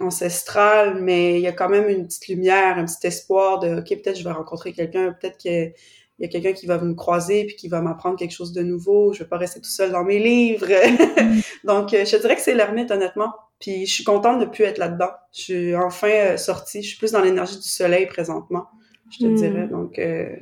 [0.00, 3.88] ancestrale, mais il y a quand même une petite lumière, un petit espoir de OK,
[3.88, 5.72] peut-être je vais rencontrer quelqu'un, peut-être qu'il
[6.18, 9.12] y a quelqu'un qui va me croiser puis qui va m'apprendre quelque chose de nouveau.
[9.12, 10.68] Je vais pas rester tout seul dans mes livres.
[11.64, 13.32] Donc, euh, je dirais que c'est l'ermite, honnêtement.
[13.60, 15.10] Puis, je suis contente de plus être là-dedans.
[15.32, 16.82] Je suis enfin euh, sortie.
[16.82, 18.68] Je suis plus dans l'énergie du soleil présentement,
[19.10, 19.34] je te hmm.
[19.34, 19.68] dirais.
[19.68, 20.36] Donc, euh,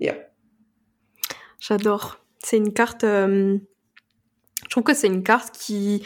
[0.00, 0.16] yeah.
[1.60, 2.18] J'adore.
[2.42, 3.02] C'est une carte.
[3.02, 3.58] je
[4.70, 6.02] trouve que c'est une carte qui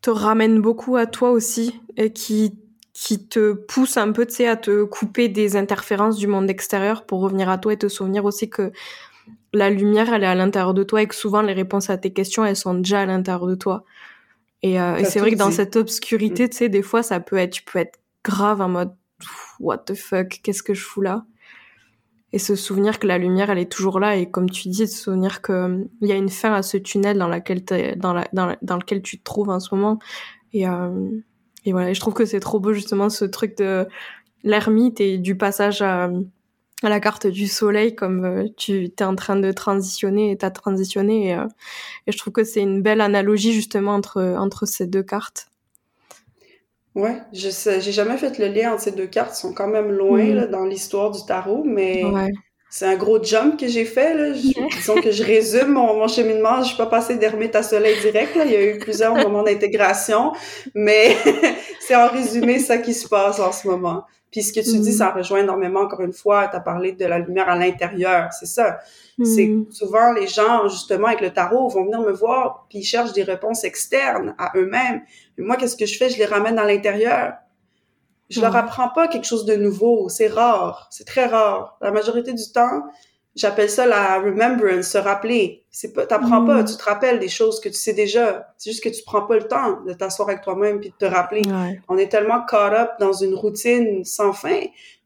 [0.00, 2.58] te ramène beaucoup à toi aussi et qui
[2.92, 7.06] qui te pousse un peu, tu sais, à te couper des interférences du monde extérieur
[7.06, 8.70] pour revenir à toi et te souvenir aussi que
[9.54, 12.12] la lumière, elle est à l'intérieur de toi et que souvent les réponses à tes
[12.12, 13.84] questions, elles sont déjà à l'intérieur de toi.
[14.62, 16.48] Et, euh, c'est vrai que dans cette obscurité, mm.
[16.48, 18.94] tu sais, des fois, ça peut être, tu peux être grave en mode,
[19.60, 21.24] what the fuck, qu'est-ce que je fous là?
[22.32, 25.02] et se souvenir que la lumière elle est toujours là et comme tu dis se
[25.04, 27.62] souvenir que euh, il y a une fin à ce tunnel dans laquelle
[27.96, 29.98] dans, la, dans, dans, lequel tu te trouves en ce moment
[30.52, 31.10] et euh,
[31.64, 33.86] et voilà et je trouve que c'est trop beau justement ce truc de
[34.44, 36.10] l'ermite et du passage à,
[36.88, 41.30] la carte du soleil comme euh, tu es en train de transitionner et t'as transitionné
[41.30, 41.36] et,
[42.06, 45.48] et, je trouve que c'est une belle analogie justement entre entre ces deux cartes.
[46.94, 49.90] Ouais, je sais, j'ai jamais fait le lien entre ces deux cartes, sont quand même
[49.90, 50.34] loin mm.
[50.34, 52.04] là, dans l'histoire du tarot, mais
[52.74, 54.14] c'est un gros jump que j'ai fait.
[54.14, 54.30] Là.
[54.30, 56.62] disons que je résume mon, mon cheminement.
[56.62, 58.34] Je suis pas passée d'ermite à soleil direct.
[58.34, 58.46] Là.
[58.46, 60.32] Il y a eu plusieurs moments d'intégration,
[60.74, 61.14] mais
[61.80, 64.04] c'est en résumé ça qui se passe en ce moment.
[64.32, 64.94] Puis ce que tu dis, mm.
[64.94, 68.46] ça rejoint énormément, encore une fois, tu as parlé de la lumière à l'intérieur, c'est
[68.46, 68.80] ça.
[69.22, 69.66] C'est mm.
[69.70, 73.22] souvent les gens, justement, avec le tarot, vont venir me voir, puis ils cherchent des
[73.22, 75.02] réponses externes à eux-mêmes.
[75.36, 76.08] moi, qu'est-ce que je fais?
[76.08, 77.34] Je les ramène à l'intérieur.
[78.30, 80.08] Je leur apprends pas quelque chose de nouveau.
[80.08, 80.88] C'est rare.
[80.90, 81.76] C'est très rare.
[81.82, 82.84] La majorité du temps,
[83.34, 85.64] j'appelle ça la remembrance, se rappeler.
[85.70, 86.64] C'est pas, t'apprends pas, mm.
[86.66, 88.52] tu te rappelles des choses que tu sais déjà.
[88.58, 91.04] C'est juste que tu prends pas le temps de t'asseoir avec toi-même puis de te
[91.04, 91.42] rappeler.
[91.88, 94.60] On est tellement caught up dans une routine sans fin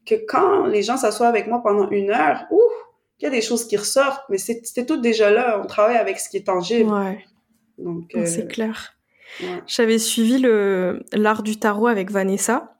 [0.05, 2.73] que quand les gens s'assoient avec moi pendant une heure, ouf,
[3.19, 5.59] il y a des choses qui ressortent, mais c'était tout déjà là.
[5.61, 6.91] On travaille avec ce qui est tangible.
[6.91, 7.25] Ouais.
[7.77, 8.93] Donc, c'est euh, clair.
[9.65, 12.76] J'avais suivi le l'art du tarot avec Vanessa.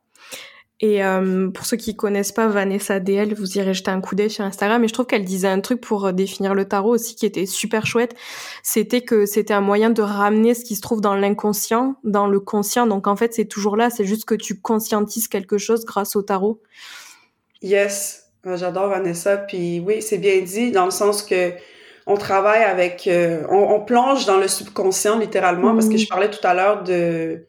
[0.79, 4.29] Et euh, pour ceux qui connaissent pas Vanessa DL, vous irez jeter un coup d'œil
[4.29, 4.83] sur Instagram.
[4.83, 7.47] Et je trouve qu'elle disait un truc pour euh, définir le tarot aussi qui était
[7.47, 8.15] super chouette.
[8.61, 12.39] C'était que c'était un moyen de ramener ce qui se trouve dans l'inconscient, dans le
[12.39, 12.85] conscient.
[12.85, 13.89] Donc en fait, c'est toujours là.
[13.89, 16.61] C'est juste que tu conscientises quelque chose grâce au tarot.
[17.63, 19.37] Yes, euh, j'adore Vanessa.
[19.37, 21.53] Puis oui, c'est bien dit dans le sens que
[22.05, 23.09] on travaille avec,
[23.49, 25.97] on, plonge dans le subconscient littéralement parce que mhm.
[25.97, 27.45] je parlais tout à l'heure de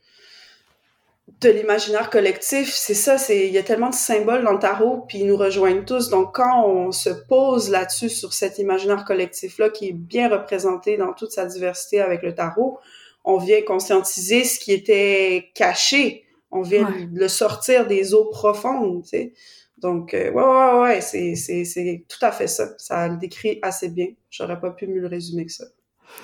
[1.40, 5.04] de l'imaginaire collectif, c'est ça, c'est il y a tellement de symboles dans le tarot
[5.06, 6.10] puis ils nous rejoignent tous.
[6.10, 10.96] Donc quand on se pose là-dessus sur cet imaginaire collectif là qui est bien représenté
[10.96, 12.78] dans toute sa diversité avec le tarot,
[13.24, 19.10] on vient conscientiser ce qui était caché, on vient le sortir des eaux profondes, tu
[19.10, 19.32] sais.
[19.76, 22.70] Donc euh, ouais ouais ouais, c'est c'est c'est tout à fait ça.
[22.78, 24.08] Ça le décrit assez bien.
[24.28, 25.66] J'aurais pas pu mieux le résumer que ça.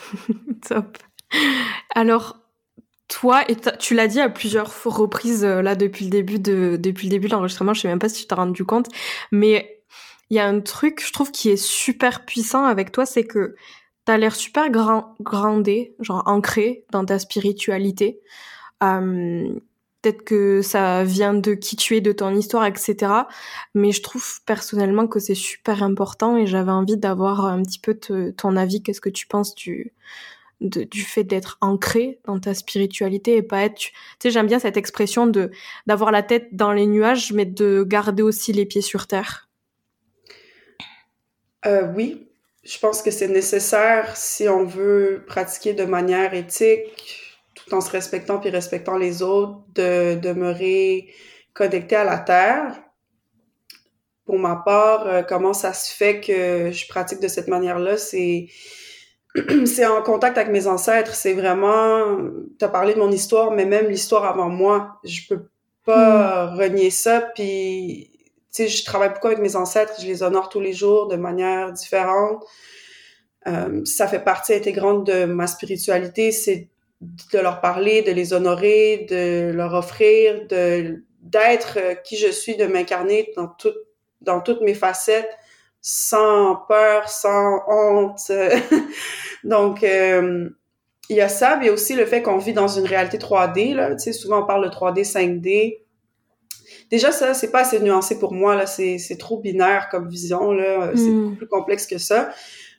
[0.68, 0.98] Top.
[1.94, 2.43] Alors
[3.14, 7.06] toi, et tu l'as dit à plusieurs reprises euh, là depuis le début de depuis
[7.06, 8.88] le début de l'enregistrement, je sais même pas si tu t'es rendu compte,
[9.30, 9.80] mais
[10.30, 13.54] il y a un truc, je trouve, qui est super puissant avec toi, c'est que
[14.04, 18.20] t'as l'air super grand, grandé, genre ancré dans ta spiritualité.
[18.82, 19.48] Euh,
[20.02, 23.10] Peut-être que ça vient de qui tu es, de ton histoire, etc.
[23.74, 27.98] Mais je trouve personnellement que c'est super important et j'avais envie d'avoir un petit peu
[28.36, 28.82] ton avis.
[28.82, 29.94] Qu'est-ce que tu penses du
[30.60, 34.76] du fait d'être ancré dans ta spiritualité et pas être tu sais j'aime bien cette
[34.76, 35.50] expression de
[35.86, 39.48] d'avoir la tête dans les nuages mais de garder aussi les pieds sur terre.
[41.66, 42.28] Euh, oui.
[42.62, 47.20] Je pense que c'est nécessaire si on veut pratiquer de manière éthique
[47.54, 51.12] tout en se respectant puis respectant les autres de demeurer
[51.52, 52.80] connecté à la terre.
[54.24, 57.98] Pour ma part euh, comment ça se fait que je pratique de cette manière là
[57.98, 58.48] c'est
[59.66, 61.14] c'est en contact avec mes ancêtres.
[61.14, 62.18] C'est vraiment,
[62.58, 65.48] tu as parlé de mon histoire, mais même l'histoire avant moi, je peux
[65.84, 66.58] pas hmm.
[66.58, 67.20] renier ça.
[67.34, 71.08] Puis, tu sais, je travaille beaucoup avec mes ancêtres, je les honore tous les jours
[71.08, 72.44] de manière différente.
[73.46, 76.68] Euh, ça fait partie intégrante de ma spiritualité, c'est
[77.00, 82.66] de leur parler, de les honorer, de leur offrir, de d'être qui je suis, de
[82.66, 83.72] m'incarner dans tout,
[84.20, 85.30] dans toutes mes facettes
[85.86, 88.32] sans peur, sans honte.
[89.44, 90.48] Donc, euh,
[91.10, 93.74] il y a ça, mais aussi le fait qu'on vit dans une réalité 3D.
[93.74, 93.94] Là.
[93.94, 95.80] Tu sais, souvent, on parle de 3D, 5D.
[96.90, 98.56] Déjà, ça, c'est pas assez nuancé pour moi.
[98.56, 98.66] là.
[98.66, 100.52] C'est trop binaire comme vision.
[100.52, 100.92] là.
[100.94, 101.22] C'est hmm.
[101.22, 102.30] beaucoup plus complexe que ça.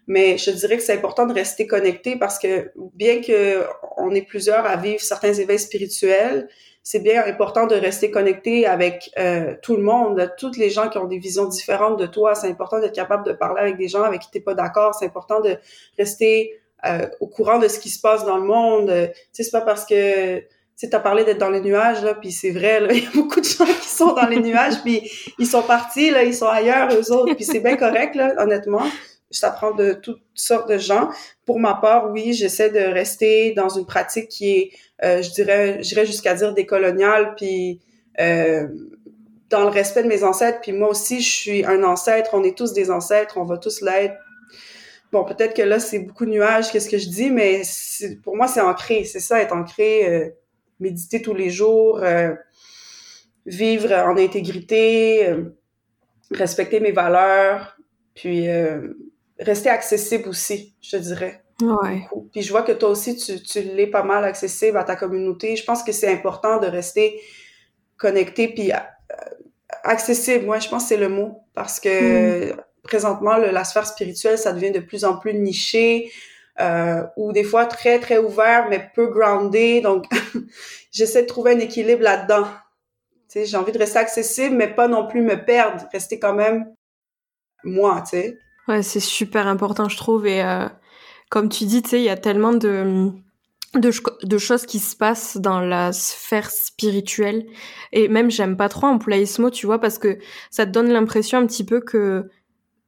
[0.08, 3.65] Mais je dirais que c'est important de rester connecté parce que bien que
[3.98, 6.48] on est plusieurs à vivre certains éveils spirituels,
[6.86, 11.00] c'est bien important de rester connecté avec euh, tout le monde, toutes les gens qui
[11.00, 12.36] ont des visions différentes de toi.
[12.36, 14.93] C'est important d'être capable de parler avec des gens avec qui t'es pas d'accord.
[14.93, 15.58] C'est important de
[15.98, 18.86] rester euh, au courant de ce qui se passe dans le monde.
[18.88, 20.41] Tu sais, c'est pas parce que
[20.78, 23.39] tu as parlé d'être dans les nuages, là, puis c'est vrai, il y a beaucoup
[23.39, 26.89] de gens qui sont dans les nuages, puis ils sont partis, là, ils sont ailleurs,
[26.93, 28.84] eux autres, puis c'est bien correct, là, honnêtement.
[29.31, 31.09] Ça prend de toutes sortes de gens.
[31.45, 34.71] Pour ma part, oui, j'essaie de rester dans une pratique qui est
[35.03, 37.81] euh, je dirais, j'irais jusqu'à dire décolonial, puis
[38.19, 38.67] euh,
[39.49, 40.59] dans le respect de mes ancêtres.
[40.61, 42.31] Puis moi aussi, je suis un ancêtre.
[42.33, 43.38] On est tous des ancêtres.
[43.38, 44.15] On va tous l'être.
[45.11, 47.61] Bon, peut-être que là, c'est beaucoup de nuages, qu'est-ce que je dis, mais
[48.23, 49.03] pour moi, c'est ancré.
[49.05, 50.07] C'est ça, être ancré.
[50.07, 50.29] Euh,
[50.79, 52.03] méditer tous les jours,
[53.45, 55.33] vivre en intégrité,
[56.31, 57.77] respecter mes valeurs,
[58.13, 58.47] puis
[59.39, 61.43] rester accessible aussi, je dirais.
[61.62, 62.08] Ouais.
[62.32, 65.56] Puis je vois que toi aussi, tu, tu l'es pas mal accessible à ta communauté.
[65.56, 67.21] Je pense que c'est important de rester
[67.98, 68.71] connecté puis
[69.84, 71.43] accessible, moi, je pense que c'est le mot.
[71.54, 72.58] Parce que mm.
[72.84, 76.12] présentement, le, la sphère spirituelle, ça devient de plus en plus niché.
[76.62, 80.06] Euh, ou des fois très très ouvert mais peu groundé donc
[80.93, 82.45] j'essaie de trouver un équilibre là-dedans
[83.28, 86.34] tu sais j'ai envie de rester accessible mais pas non plus me perdre rester quand
[86.34, 86.74] même
[87.65, 90.67] moi tu sais ouais c'est super important je trouve et euh,
[91.30, 93.12] comme tu dis tu sais il y a tellement de
[93.80, 93.91] de,
[94.23, 97.45] de, choses qui se passent dans la sphère spirituelle.
[97.91, 100.17] Et même, j'aime pas trop employer ce mot, tu vois, parce que
[100.49, 102.30] ça te donne l'impression un petit peu que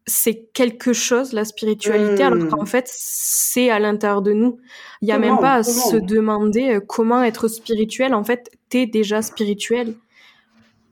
[0.06, 2.50] c'est quelque chose, la spiritualité, alors hmm.
[2.50, 4.58] qu'en fait, c'est à l'intérieur de nous.
[5.02, 8.14] Il y a même pas à se demander euh, comment être spirituel.
[8.14, 9.96] En fait, t'es déjà spirituel.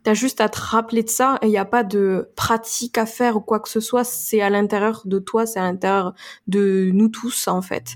[0.06, 3.08] T'as juste à te rappeler de ça et il n'y a pas de pratique à
[3.08, 4.04] faire ou quoi que ce soit.
[4.04, 6.14] C'est à l'intérieur de toi, c'est à l'intérieur
[6.46, 7.96] de nous tous, en fait.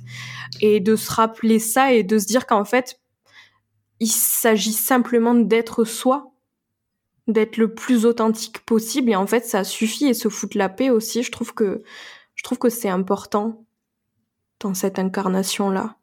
[0.60, 3.00] Et de se rappeler ça et de se dire qu'en fait,
[4.00, 6.32] il s'agit simplement d'être soi,
[7.28, 9.12] d'être le plus authentique possible.
[9.12, 11.22] Et en fait, ça suffit et se foutre la paix aussi.
[11.22, 11.84] Je trouve que,
[12.34, 13.64] je trouve que c'est important
[14.62, 15.96] dans cette incarnation-là.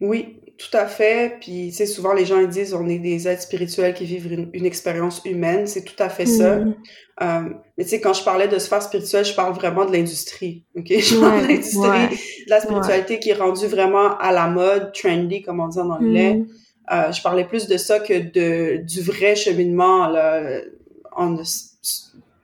[0.00, 1.38] Oui, tout à fait.
[1.40, 4.48] Puis, tu sais, souvent, les gens ils disent on est des êtres spirituels qui vivent
[4.52, 5.66] une, expérience humaine.
[5.66, 6.56] C'est tout à fait ça.
[6.56, 6.74] Mm.
[7.22, 7.42] Euh,
[7.76, 10.64] mais tu sais, quand je parlais de sphère spirituelle, je parle vraiment de l'industrie.
[10.76, 10.86] OK?
[10.88, 15.42] Je parle de l'industrie, de la spiritualité qui est rendue vraiment à la mode, trendy,
[15.42, 16.34] comme on dit en anglais.
[16.34, 16.46] Mm.
[16.92, 20.60] Euh, je parlais plus de ça que de du vrai cheminement là,
[21.16, 21.34] en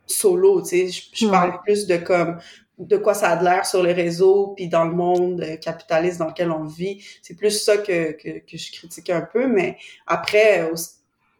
[0.07, 0.88] solo, tu sais.
[0.88, 2.38] Je, je parle plus de comme
[2.87, 6.29] de quoi ça a de l'air sur les réseaux, puis dans le monde capitaliste dans
[6.29, 7.05] lequel on vit.
[7.23, 10.75] C'est plus ça que, que, que, je critique un peu, mais après, euh,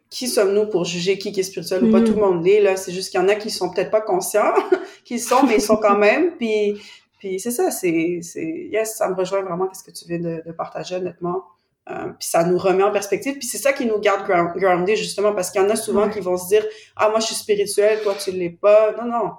[0.09, 2.01] qui sommes-nous pour juger qui, est spirituel ou pas?
[2.01, 2.75] Tout le monde l'est, là.
[2.75, 4.53] C'est juste qu'il y en a qui sont peut-être pas conscients
[5.03, 6.79] qu'ils sont, mais ils sont quand même, puis,
[7.17, 10.43] puis c'est ça, c'est, c'est, yes, ça me rejoint vraiment qu'est-ce que tu viens de,
[10.45, 11.43] de partager, honnêtement.
[11.89, 13.39] Euh, puis ça nous remet en perspective.
[13.39, 16.19] Puis c'est ça qui nous garde grounded, justement, parce qu'il y en a souvent qui
[16.19, 16.63] vont se dire
[16.95, 19.31] «Ah, moi, je suis spirituel, toi, tu l'es pas.» Non, non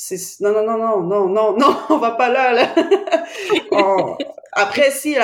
[0.00, 2.72] c'est non non non non non non non on va pas là là.
[4.52, 5.16] Après si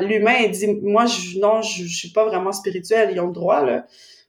[0.00, 3.62] l'humain dit moi je non je, je, suis pas vraiment spirituel ils ont le droit
[3.62, 3.84] là.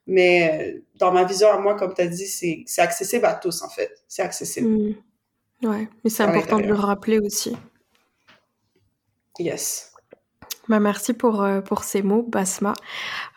[0.06, 3.62] Mais dans ma vision à moi comme tu as dit c'est c'est accessible à tous
[3.62, 4.04] en fait.
[4.10, 4.68] C'est accessible.
[4.68, 5.68] Mmh.
[5.70, 7.56] ouais mais c'est important de le rappeler aussi.
[9.40, 9.94] Yes.
[10.68, 12.74] Bah merci pour euh, pour ces mots Basma.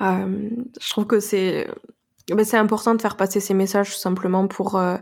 [0.00, 0.50] Euh,
[0.80, 1.68] je trouve que c'est
[2.30, 4.96] bah, c'est important de faire passer ces messages tout simplement pour euh,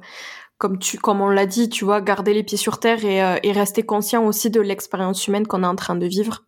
[0.61, 3.39] comme tu, comme on l'a dit, tu vois, garder les pieds sur terre et, euh,
[3.43, 6.45] et rester conscient aussi de l'expérience humaine qu'on est en train de vivre.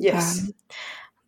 [0.00, 0.40] Yes.
[0.40, 0.52] Euh,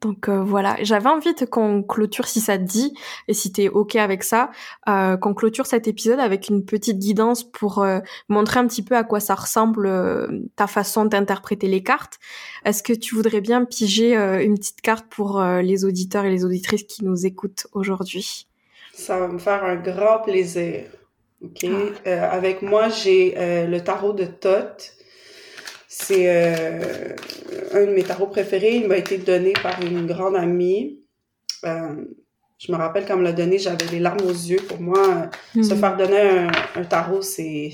[0.00, 2.92] donc euh, voilà, j'avais envie qu'on clôture si ça te dit
[3.28, 4.50] et si t'es ok avec ça,
[4.84, 7.86] qu'on clôture cet épisode avec une petite guidance pour
[8.28, 9.88] montrer un petit peu à quoi ça ressemble
[10.54, 12.18] ta façon d'interpréter les cartes.
[12.64, 16.84] Est-ce que tu voudrais bien piger une petite carte pour les auditeurs et les auditrices
[16.84, 18.48] qui nous écoutent aujourd'hui?
[18.92, 20.84] Ça va me faire un grand plaisir.
[21.46, 21.64] OK.
[21.64, 24.92] Euh, avec moi, j'ai euh, le tarot de Thoth.
[25.88, 27.14] C'est euh,
[27.72, 28.76] un de mes tarots préférés.
[28.76, 31.00] Il m'a été donné par une grande amie.
[31.62, 34.60] je me rappelle quand me l'a donné, j'avais les larmes aux yeux.
[34.68, 35.76] Pour moi, se mhm.
[35.78, 37.70] faire donner un, tarot, c'est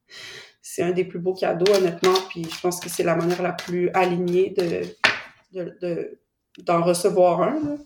[0.62, 2.14] c'est un des plus beaux cadeaux, honnêtement.
[2.30, 6.18] Puis je pense que c'est la manière la plus alignée de
[6.58, 7.78] d'en recevoir un.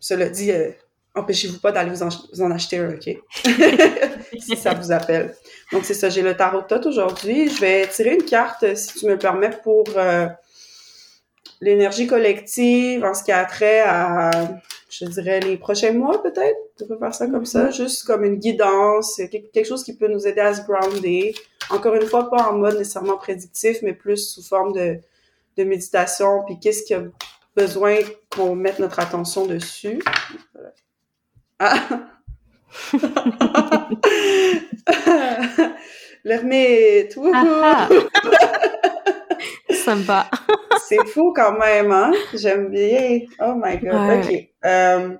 [0.00, 0.50] cela dit,
[1.14, 3.08] empêchez-vous pas d'aller vous, en, acheter un, OK?
[4.38, 5.34] si ça vous appelle.
[5.72, 7.48] Donc, c'est ça, j'ai le tarot de aujourd'hui.
[7.48, 10.26] Je vais tirer une carte, si tu me le permets, pour euh,
[11.60, 14.30] l'énergie collective en ce qui a trait à,
[14.88, 16.56] je dirais, les prochains mois, peut-être.
[16.82, 17.76] On peut faire ça comme ça, mm-hmm.
[17.76, 21.34] juste comme une guidance, quelque chose qui peut nous aider à se grounder.
[21.70, 24.98] Encore une fois, pas en mode nécessairement prédictif, mais plus sous forme de,
[25.56, 27.04] de méditation, puis qu'est-ce qu'il y a
[27.56, 27.96] besoin
[28.34, 30.00] qu'on mette notre attention dessus.
[36.24, 37.18] L'ermite.
[37.34, 37.88] Ah, ah.
[39.70, 40.30] Sympa.
[40.86, 42.12] C'est fou quand même, hein?
[42.34, 43.20] J'aime bien.
[43.40, 44.24] Oh my god.
[44.24, 44.48] OK.
[44.64, 45.16] Euh,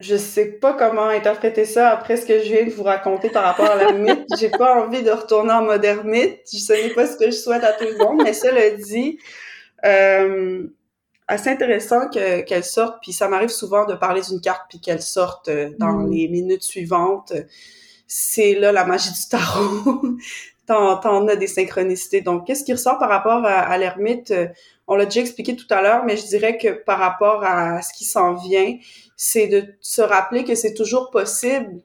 [0.00, 3.44] je sais pas comment interpréter ça après ce que je viens de vous raconter par
[3.44, 4.26] rapport à l'ermite.
[4.38, 6.40] J'ai pas envie de retourner en mode ermite.
[6.52, 9.18] Je sais pas ce que je souhaite à tout le monde, mais cela dit,
[9.84, 10.64] euh,
[11.28, 15.02] assez intéressant que, qu'elle sorte, puis ça m'arrive souvent de parler d'une carte puis qu'elle
[15.02, 16.10] sorte euh, dans mm.
[16.10, 17.32] les minutes suivantes.
[18.06, 20.02] C'est là la magie du tarot.
[20.68, 22.20] t'en, as des synchronicités.
[22.20, 24.32] Donc, qu'est-ce qui ressort par rapport à, l'ermite?
[24.86, 27.92] On l'a déjà expliqué tout à l'heure, mais je dirais que par rapport à ce
[27.92, 28.76] qui s'en vient,
[29.16, 31.82] c'est de se rappeler que c'est toujours possible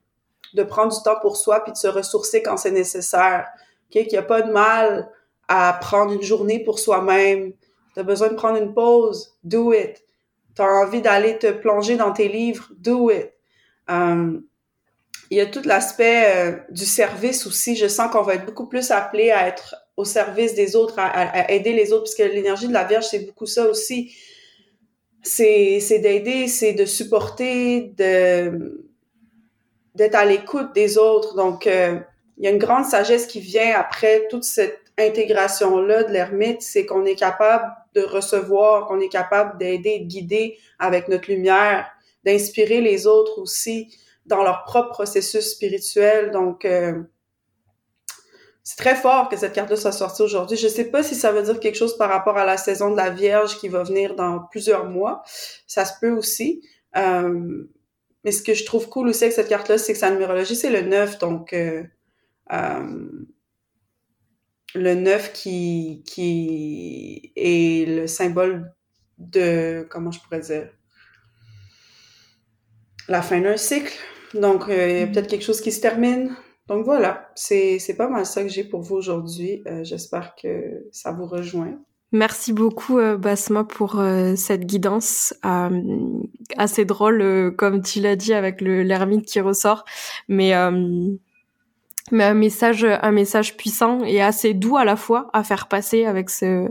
[0.53, 3.47] de prendre du temps pour soi puis de se ressourcer quand c'est nécessaire.
[3.89, 4.03] Okay?
[4.03, 5.09] Qu'il n'y a pas de mal
[5.47, 7.53] à prendre une journée pour soi-même,
[7.93, 10.03] T'as besoin de prendre une pause, do it.
[10.55, 13.31] T'as envie d'aller te plonger dans tes livres, do it.
[13.89, 17.75] il y a tout l'aspect du service aussi.
[17.75, 21.51] Je sens qu'on va être beaucoup plus appelé à être au service des autres, à,
[21.51, 24.15] aider les autres, puisque l'énergie de la Vierge, c'est beaucoup ça aussi.
[25.21, 28.89] C'est, c'est d'aider, c'est de supporter, de
[29.95, 31.35] d'être à l'écoute des autres.
[31.35, 31.99] Donc, euh,
[32.37, 36.87] il y a une grande sagesse qui vient après toute cette intégration-là de l'ermite, c'est
[36.87, 41.87] qu'on est capable de recevoir, qu'on est capable d'aider, de guider avec notre lumière,
[42.25, 46.31] d'inspirer les autres aussi dans leur propre processus spirituel.
[46.31, 47.01] Donc, euh,
[48.63, 50.55] c'est très fort que cette carte-là soit sortie aujourd'hui.
[50.55, 52.95] Je sais pas si ça veut dire quelque chose par rapport à la saison de
[52.95, 55.21] la Vierge qui va venir dans plusieurs mois.
[55.67, 56.61] Ça se peut aussi.
[56.95, 57.65] Euh,
[58.23, 60.69] mais ce que je trouve cool aussi avec cette carte-là, c'est que sa numérologie, c'est
[60.69, 61.19] le 9.
[61.19, 61.83] Donc, euh,
[62.53, 63.09] euh,
[64.75, 68.73] le 9 qui, qui est le symbole
[69.17, 70.69] de, comment je pourrais dire,
[73.07, 73.93] la fin d'un cycle.
[74.33, 75.11] Donc, il y a mm-hmm.
[75.11, 76.35] peut-être quelque chose qui se termine.
[76.67, 79.61] Donc voilà, c'est pas mal ça que j'ai pour vous aujourd'hui.
[79.67, 81.77] Euh, j'espère que ça vous rejoint.
[82.13, 85.33] Merci beaucoup euh, Basma pour euh, cette guidance
[86.57, 89.83] assez drôle comme tu l'as dit avec le l'ermite qui ressort
[90.27, 90.53] mais
[92.11, 96.05] mais un message un message puissant et assez doux à la fois à faire passer
[96.05, 96.67] avec ce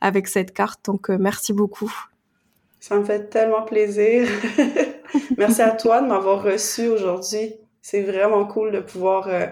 [0.00, 1.92] avec cette carte donc merci beaucoup.
[2.80, 4.28] Ça me fait tellement plaisir.
[5.38, 7.54] merci à toi de m'avoir reçu aujourd'hui.
[7.80, 9.46] C'est vraiment cool de pouvoir euh,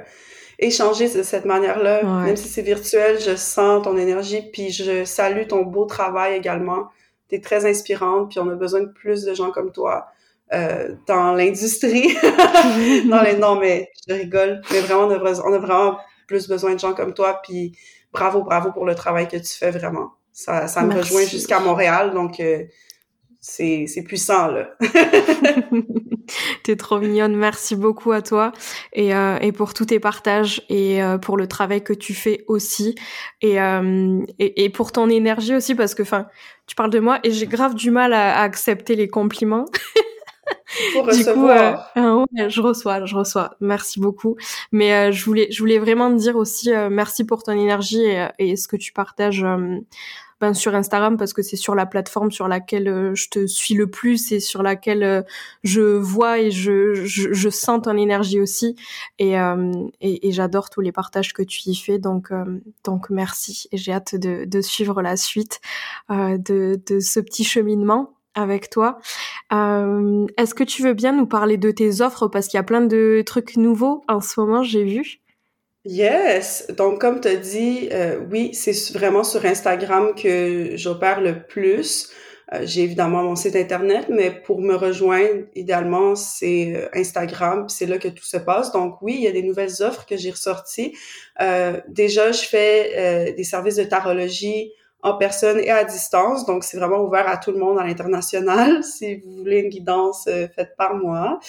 [0.59, 2.03] échanger de cette manière-là.
[2.25, 6.91] Même si c'est virtuel, je sens ton énergie, puis je salue ton beau travail également.
[7.31, 10.12] Tu es très inspirante, puis on a besoin de plus de gens comme toi
[10.53, 12.17] euh, dans l'industrie.
[13.09, 13.37] dans les...
[13.37, 14.61] Non, mais je rigole.
[14.71, 17.77] Mais vraiment, on a, on a vraiment plus besoin de gens comme toi, puis
[18.13, 20.13] bravo, bravo pour le travail que tu fais vraiment.
[20.33, 22.65] Ça, ça me rejoint jusqu'à Montréal, donc euh,
[23.43, 24.71] c'est puissant, là.
[26.63, 27.37] T'es trop mignonne.
[27.37, 28.53] Merci beaucoup à toi
[28.93, 32.45] et, euh, et pour tous tes partages et euh, pour le travail que tu fais
[32.47, 32.95] aussi
[33.41, 36.29] et, euh, et, et, pour ton énergie aussi parce que, enfin,
[36.67, 39.67] tu parles de moi et j'ai grave du mal à, à accepter les compliments.
[40.93, 43.57] Pour du coup, euh, ouais, je reçois, je reçois.
[43.61, 44.37] Merci beaucoup.
[44.71, 48.29] Mais euh, je voulais, je voulais vraiment te dire aussi merci pour ton énergie et,
[48.39, 49.45] et ce que tu partages
[50.53, 53.87] sur Instagram parce que c'est sur la plateforme sur laquelle euh, je te suis le
[53.87, 55.23] plus et sur laquelle euh,
[55.63, 58.75] je vois et je, je, sens ton énergie aussi.
[59.19, 61.99] Et, euh, et, j'adore tous les partages que tu y fais.
[61.99, 62.33] Donc
[62.85, 63.69] donc merci.
[63.71, 65.61] Et j'ai hâte de, de suivre la suite
[66.09, 68.99] de, de ce petit cheminement avec toi.
[69.51, 72.29] Est-ce que tu veux bien nous parler de tes offres?
[72.29, 75.23] Parce qu'il y a plein de trucs nouveaux en ce moment, j'ai vu.
[75.85, 76.69] Yes.
[76.79, 82.11] Donc, comme tu as dit, euh, oui, c'est vraiment sur Instagram que j'opère le plus.
[82.55, 87.69] Euh, j'ai évidemment mon site internet, mais pour me rejoindre, idéalement, c'est euh, Instagram.
[87.69, 88.71] C'est là que tout se passe.
[88.71, 90.97] Donc, oui, il y a des nouvelles offres que j'ai ressorties.
[91.89, 94.73] déjà, je fais des services de tarologie
[95.03, 96.47] en personne et à distance.
[96.47, 98.83] Donc, c'est vraiment ouvert à tout le monde à l'international.
[98.93, 101.41] Si vous voulez une guidance, euh, faites par moi.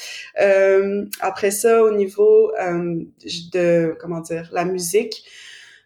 [0.42, 3.04] Euh, après ça, au niveau euh,
[3.52, 5.24] de, comment dire, la musique,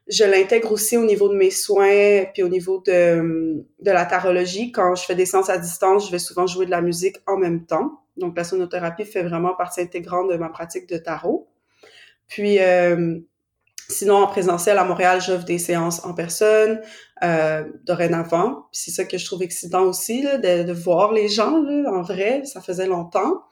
[0.08, 4.72] je l'intègre aussi au niveau de mes soins, puis au niveau de, de la tarologie.
[4.72, 7.38] Quand je fais des séances à distance, je vais souvent jouer de la musique en
[7.38, 8.02] même temps.
[8.16, 11.48] Donc, la sonothérapie fait vraiment partie intégrante de ma pratique de tarot.
[12.28, 13.20] Puis, euh,
[13.90, 16.82] Sinon, en présentiel, à Montréal, j'offre des séances en personne
[17.24, 18.68] euh, dorénavant.
[18.72, 22.44] C'est ça que je trouve excitant aussi, de, voir les gens en vrai.
[22.46, 23.44] Ça faisait longtemps.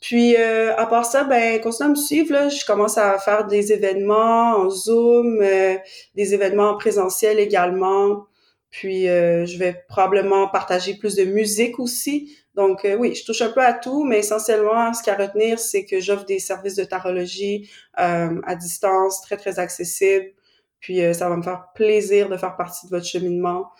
[0.00, 2.32] Puis, euh, à part ça, ben, continuez à me suivre.
[2.32, 2.48] Là.
[2.48, 5.76] Je commence à faire des événements en Zoom, euh,
[6.14, 8.24] des événements en présentiel également.
[8.70, 12.36] Puis, euh, je vais probablement partager plus de musique aussi.
[12.54, 15.18] Donc euh, oui, je touche un peu à tout, mais essentiellement, ce qu'il y a
[15.18, 20.32] à retenir, c'est que j'offre des services de tarologie euh, à distance, très, très accessibles.
[20.80, 23.70] Puis euh, ça va me faire plaisir de faire partie de votre cheminement.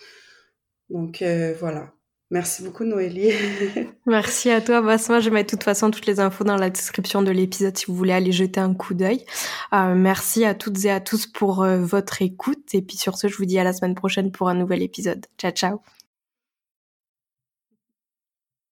[0.88, 1.22] Donc
[1.60, 1.92] voilà.
[2.32, 3.32] Merci beaucoup, Noélie.
[4.06, 5.18] Merci à toi, Basma.
[5.18, 7.94] Je mettre de toute façon toutes les infos dans la description de l'épisode si vous
[7.94, 9.24] voulez aller jeter un coup d'œil.
[9.72, 12.72] merci à toutes et à tous pour votre écoute.
[12.72, 15.26] Et puis sur ce, je vous dis à la semaine prochaine pour un nouvel épisode.
[15.38, 15.99] Ciao, ciao.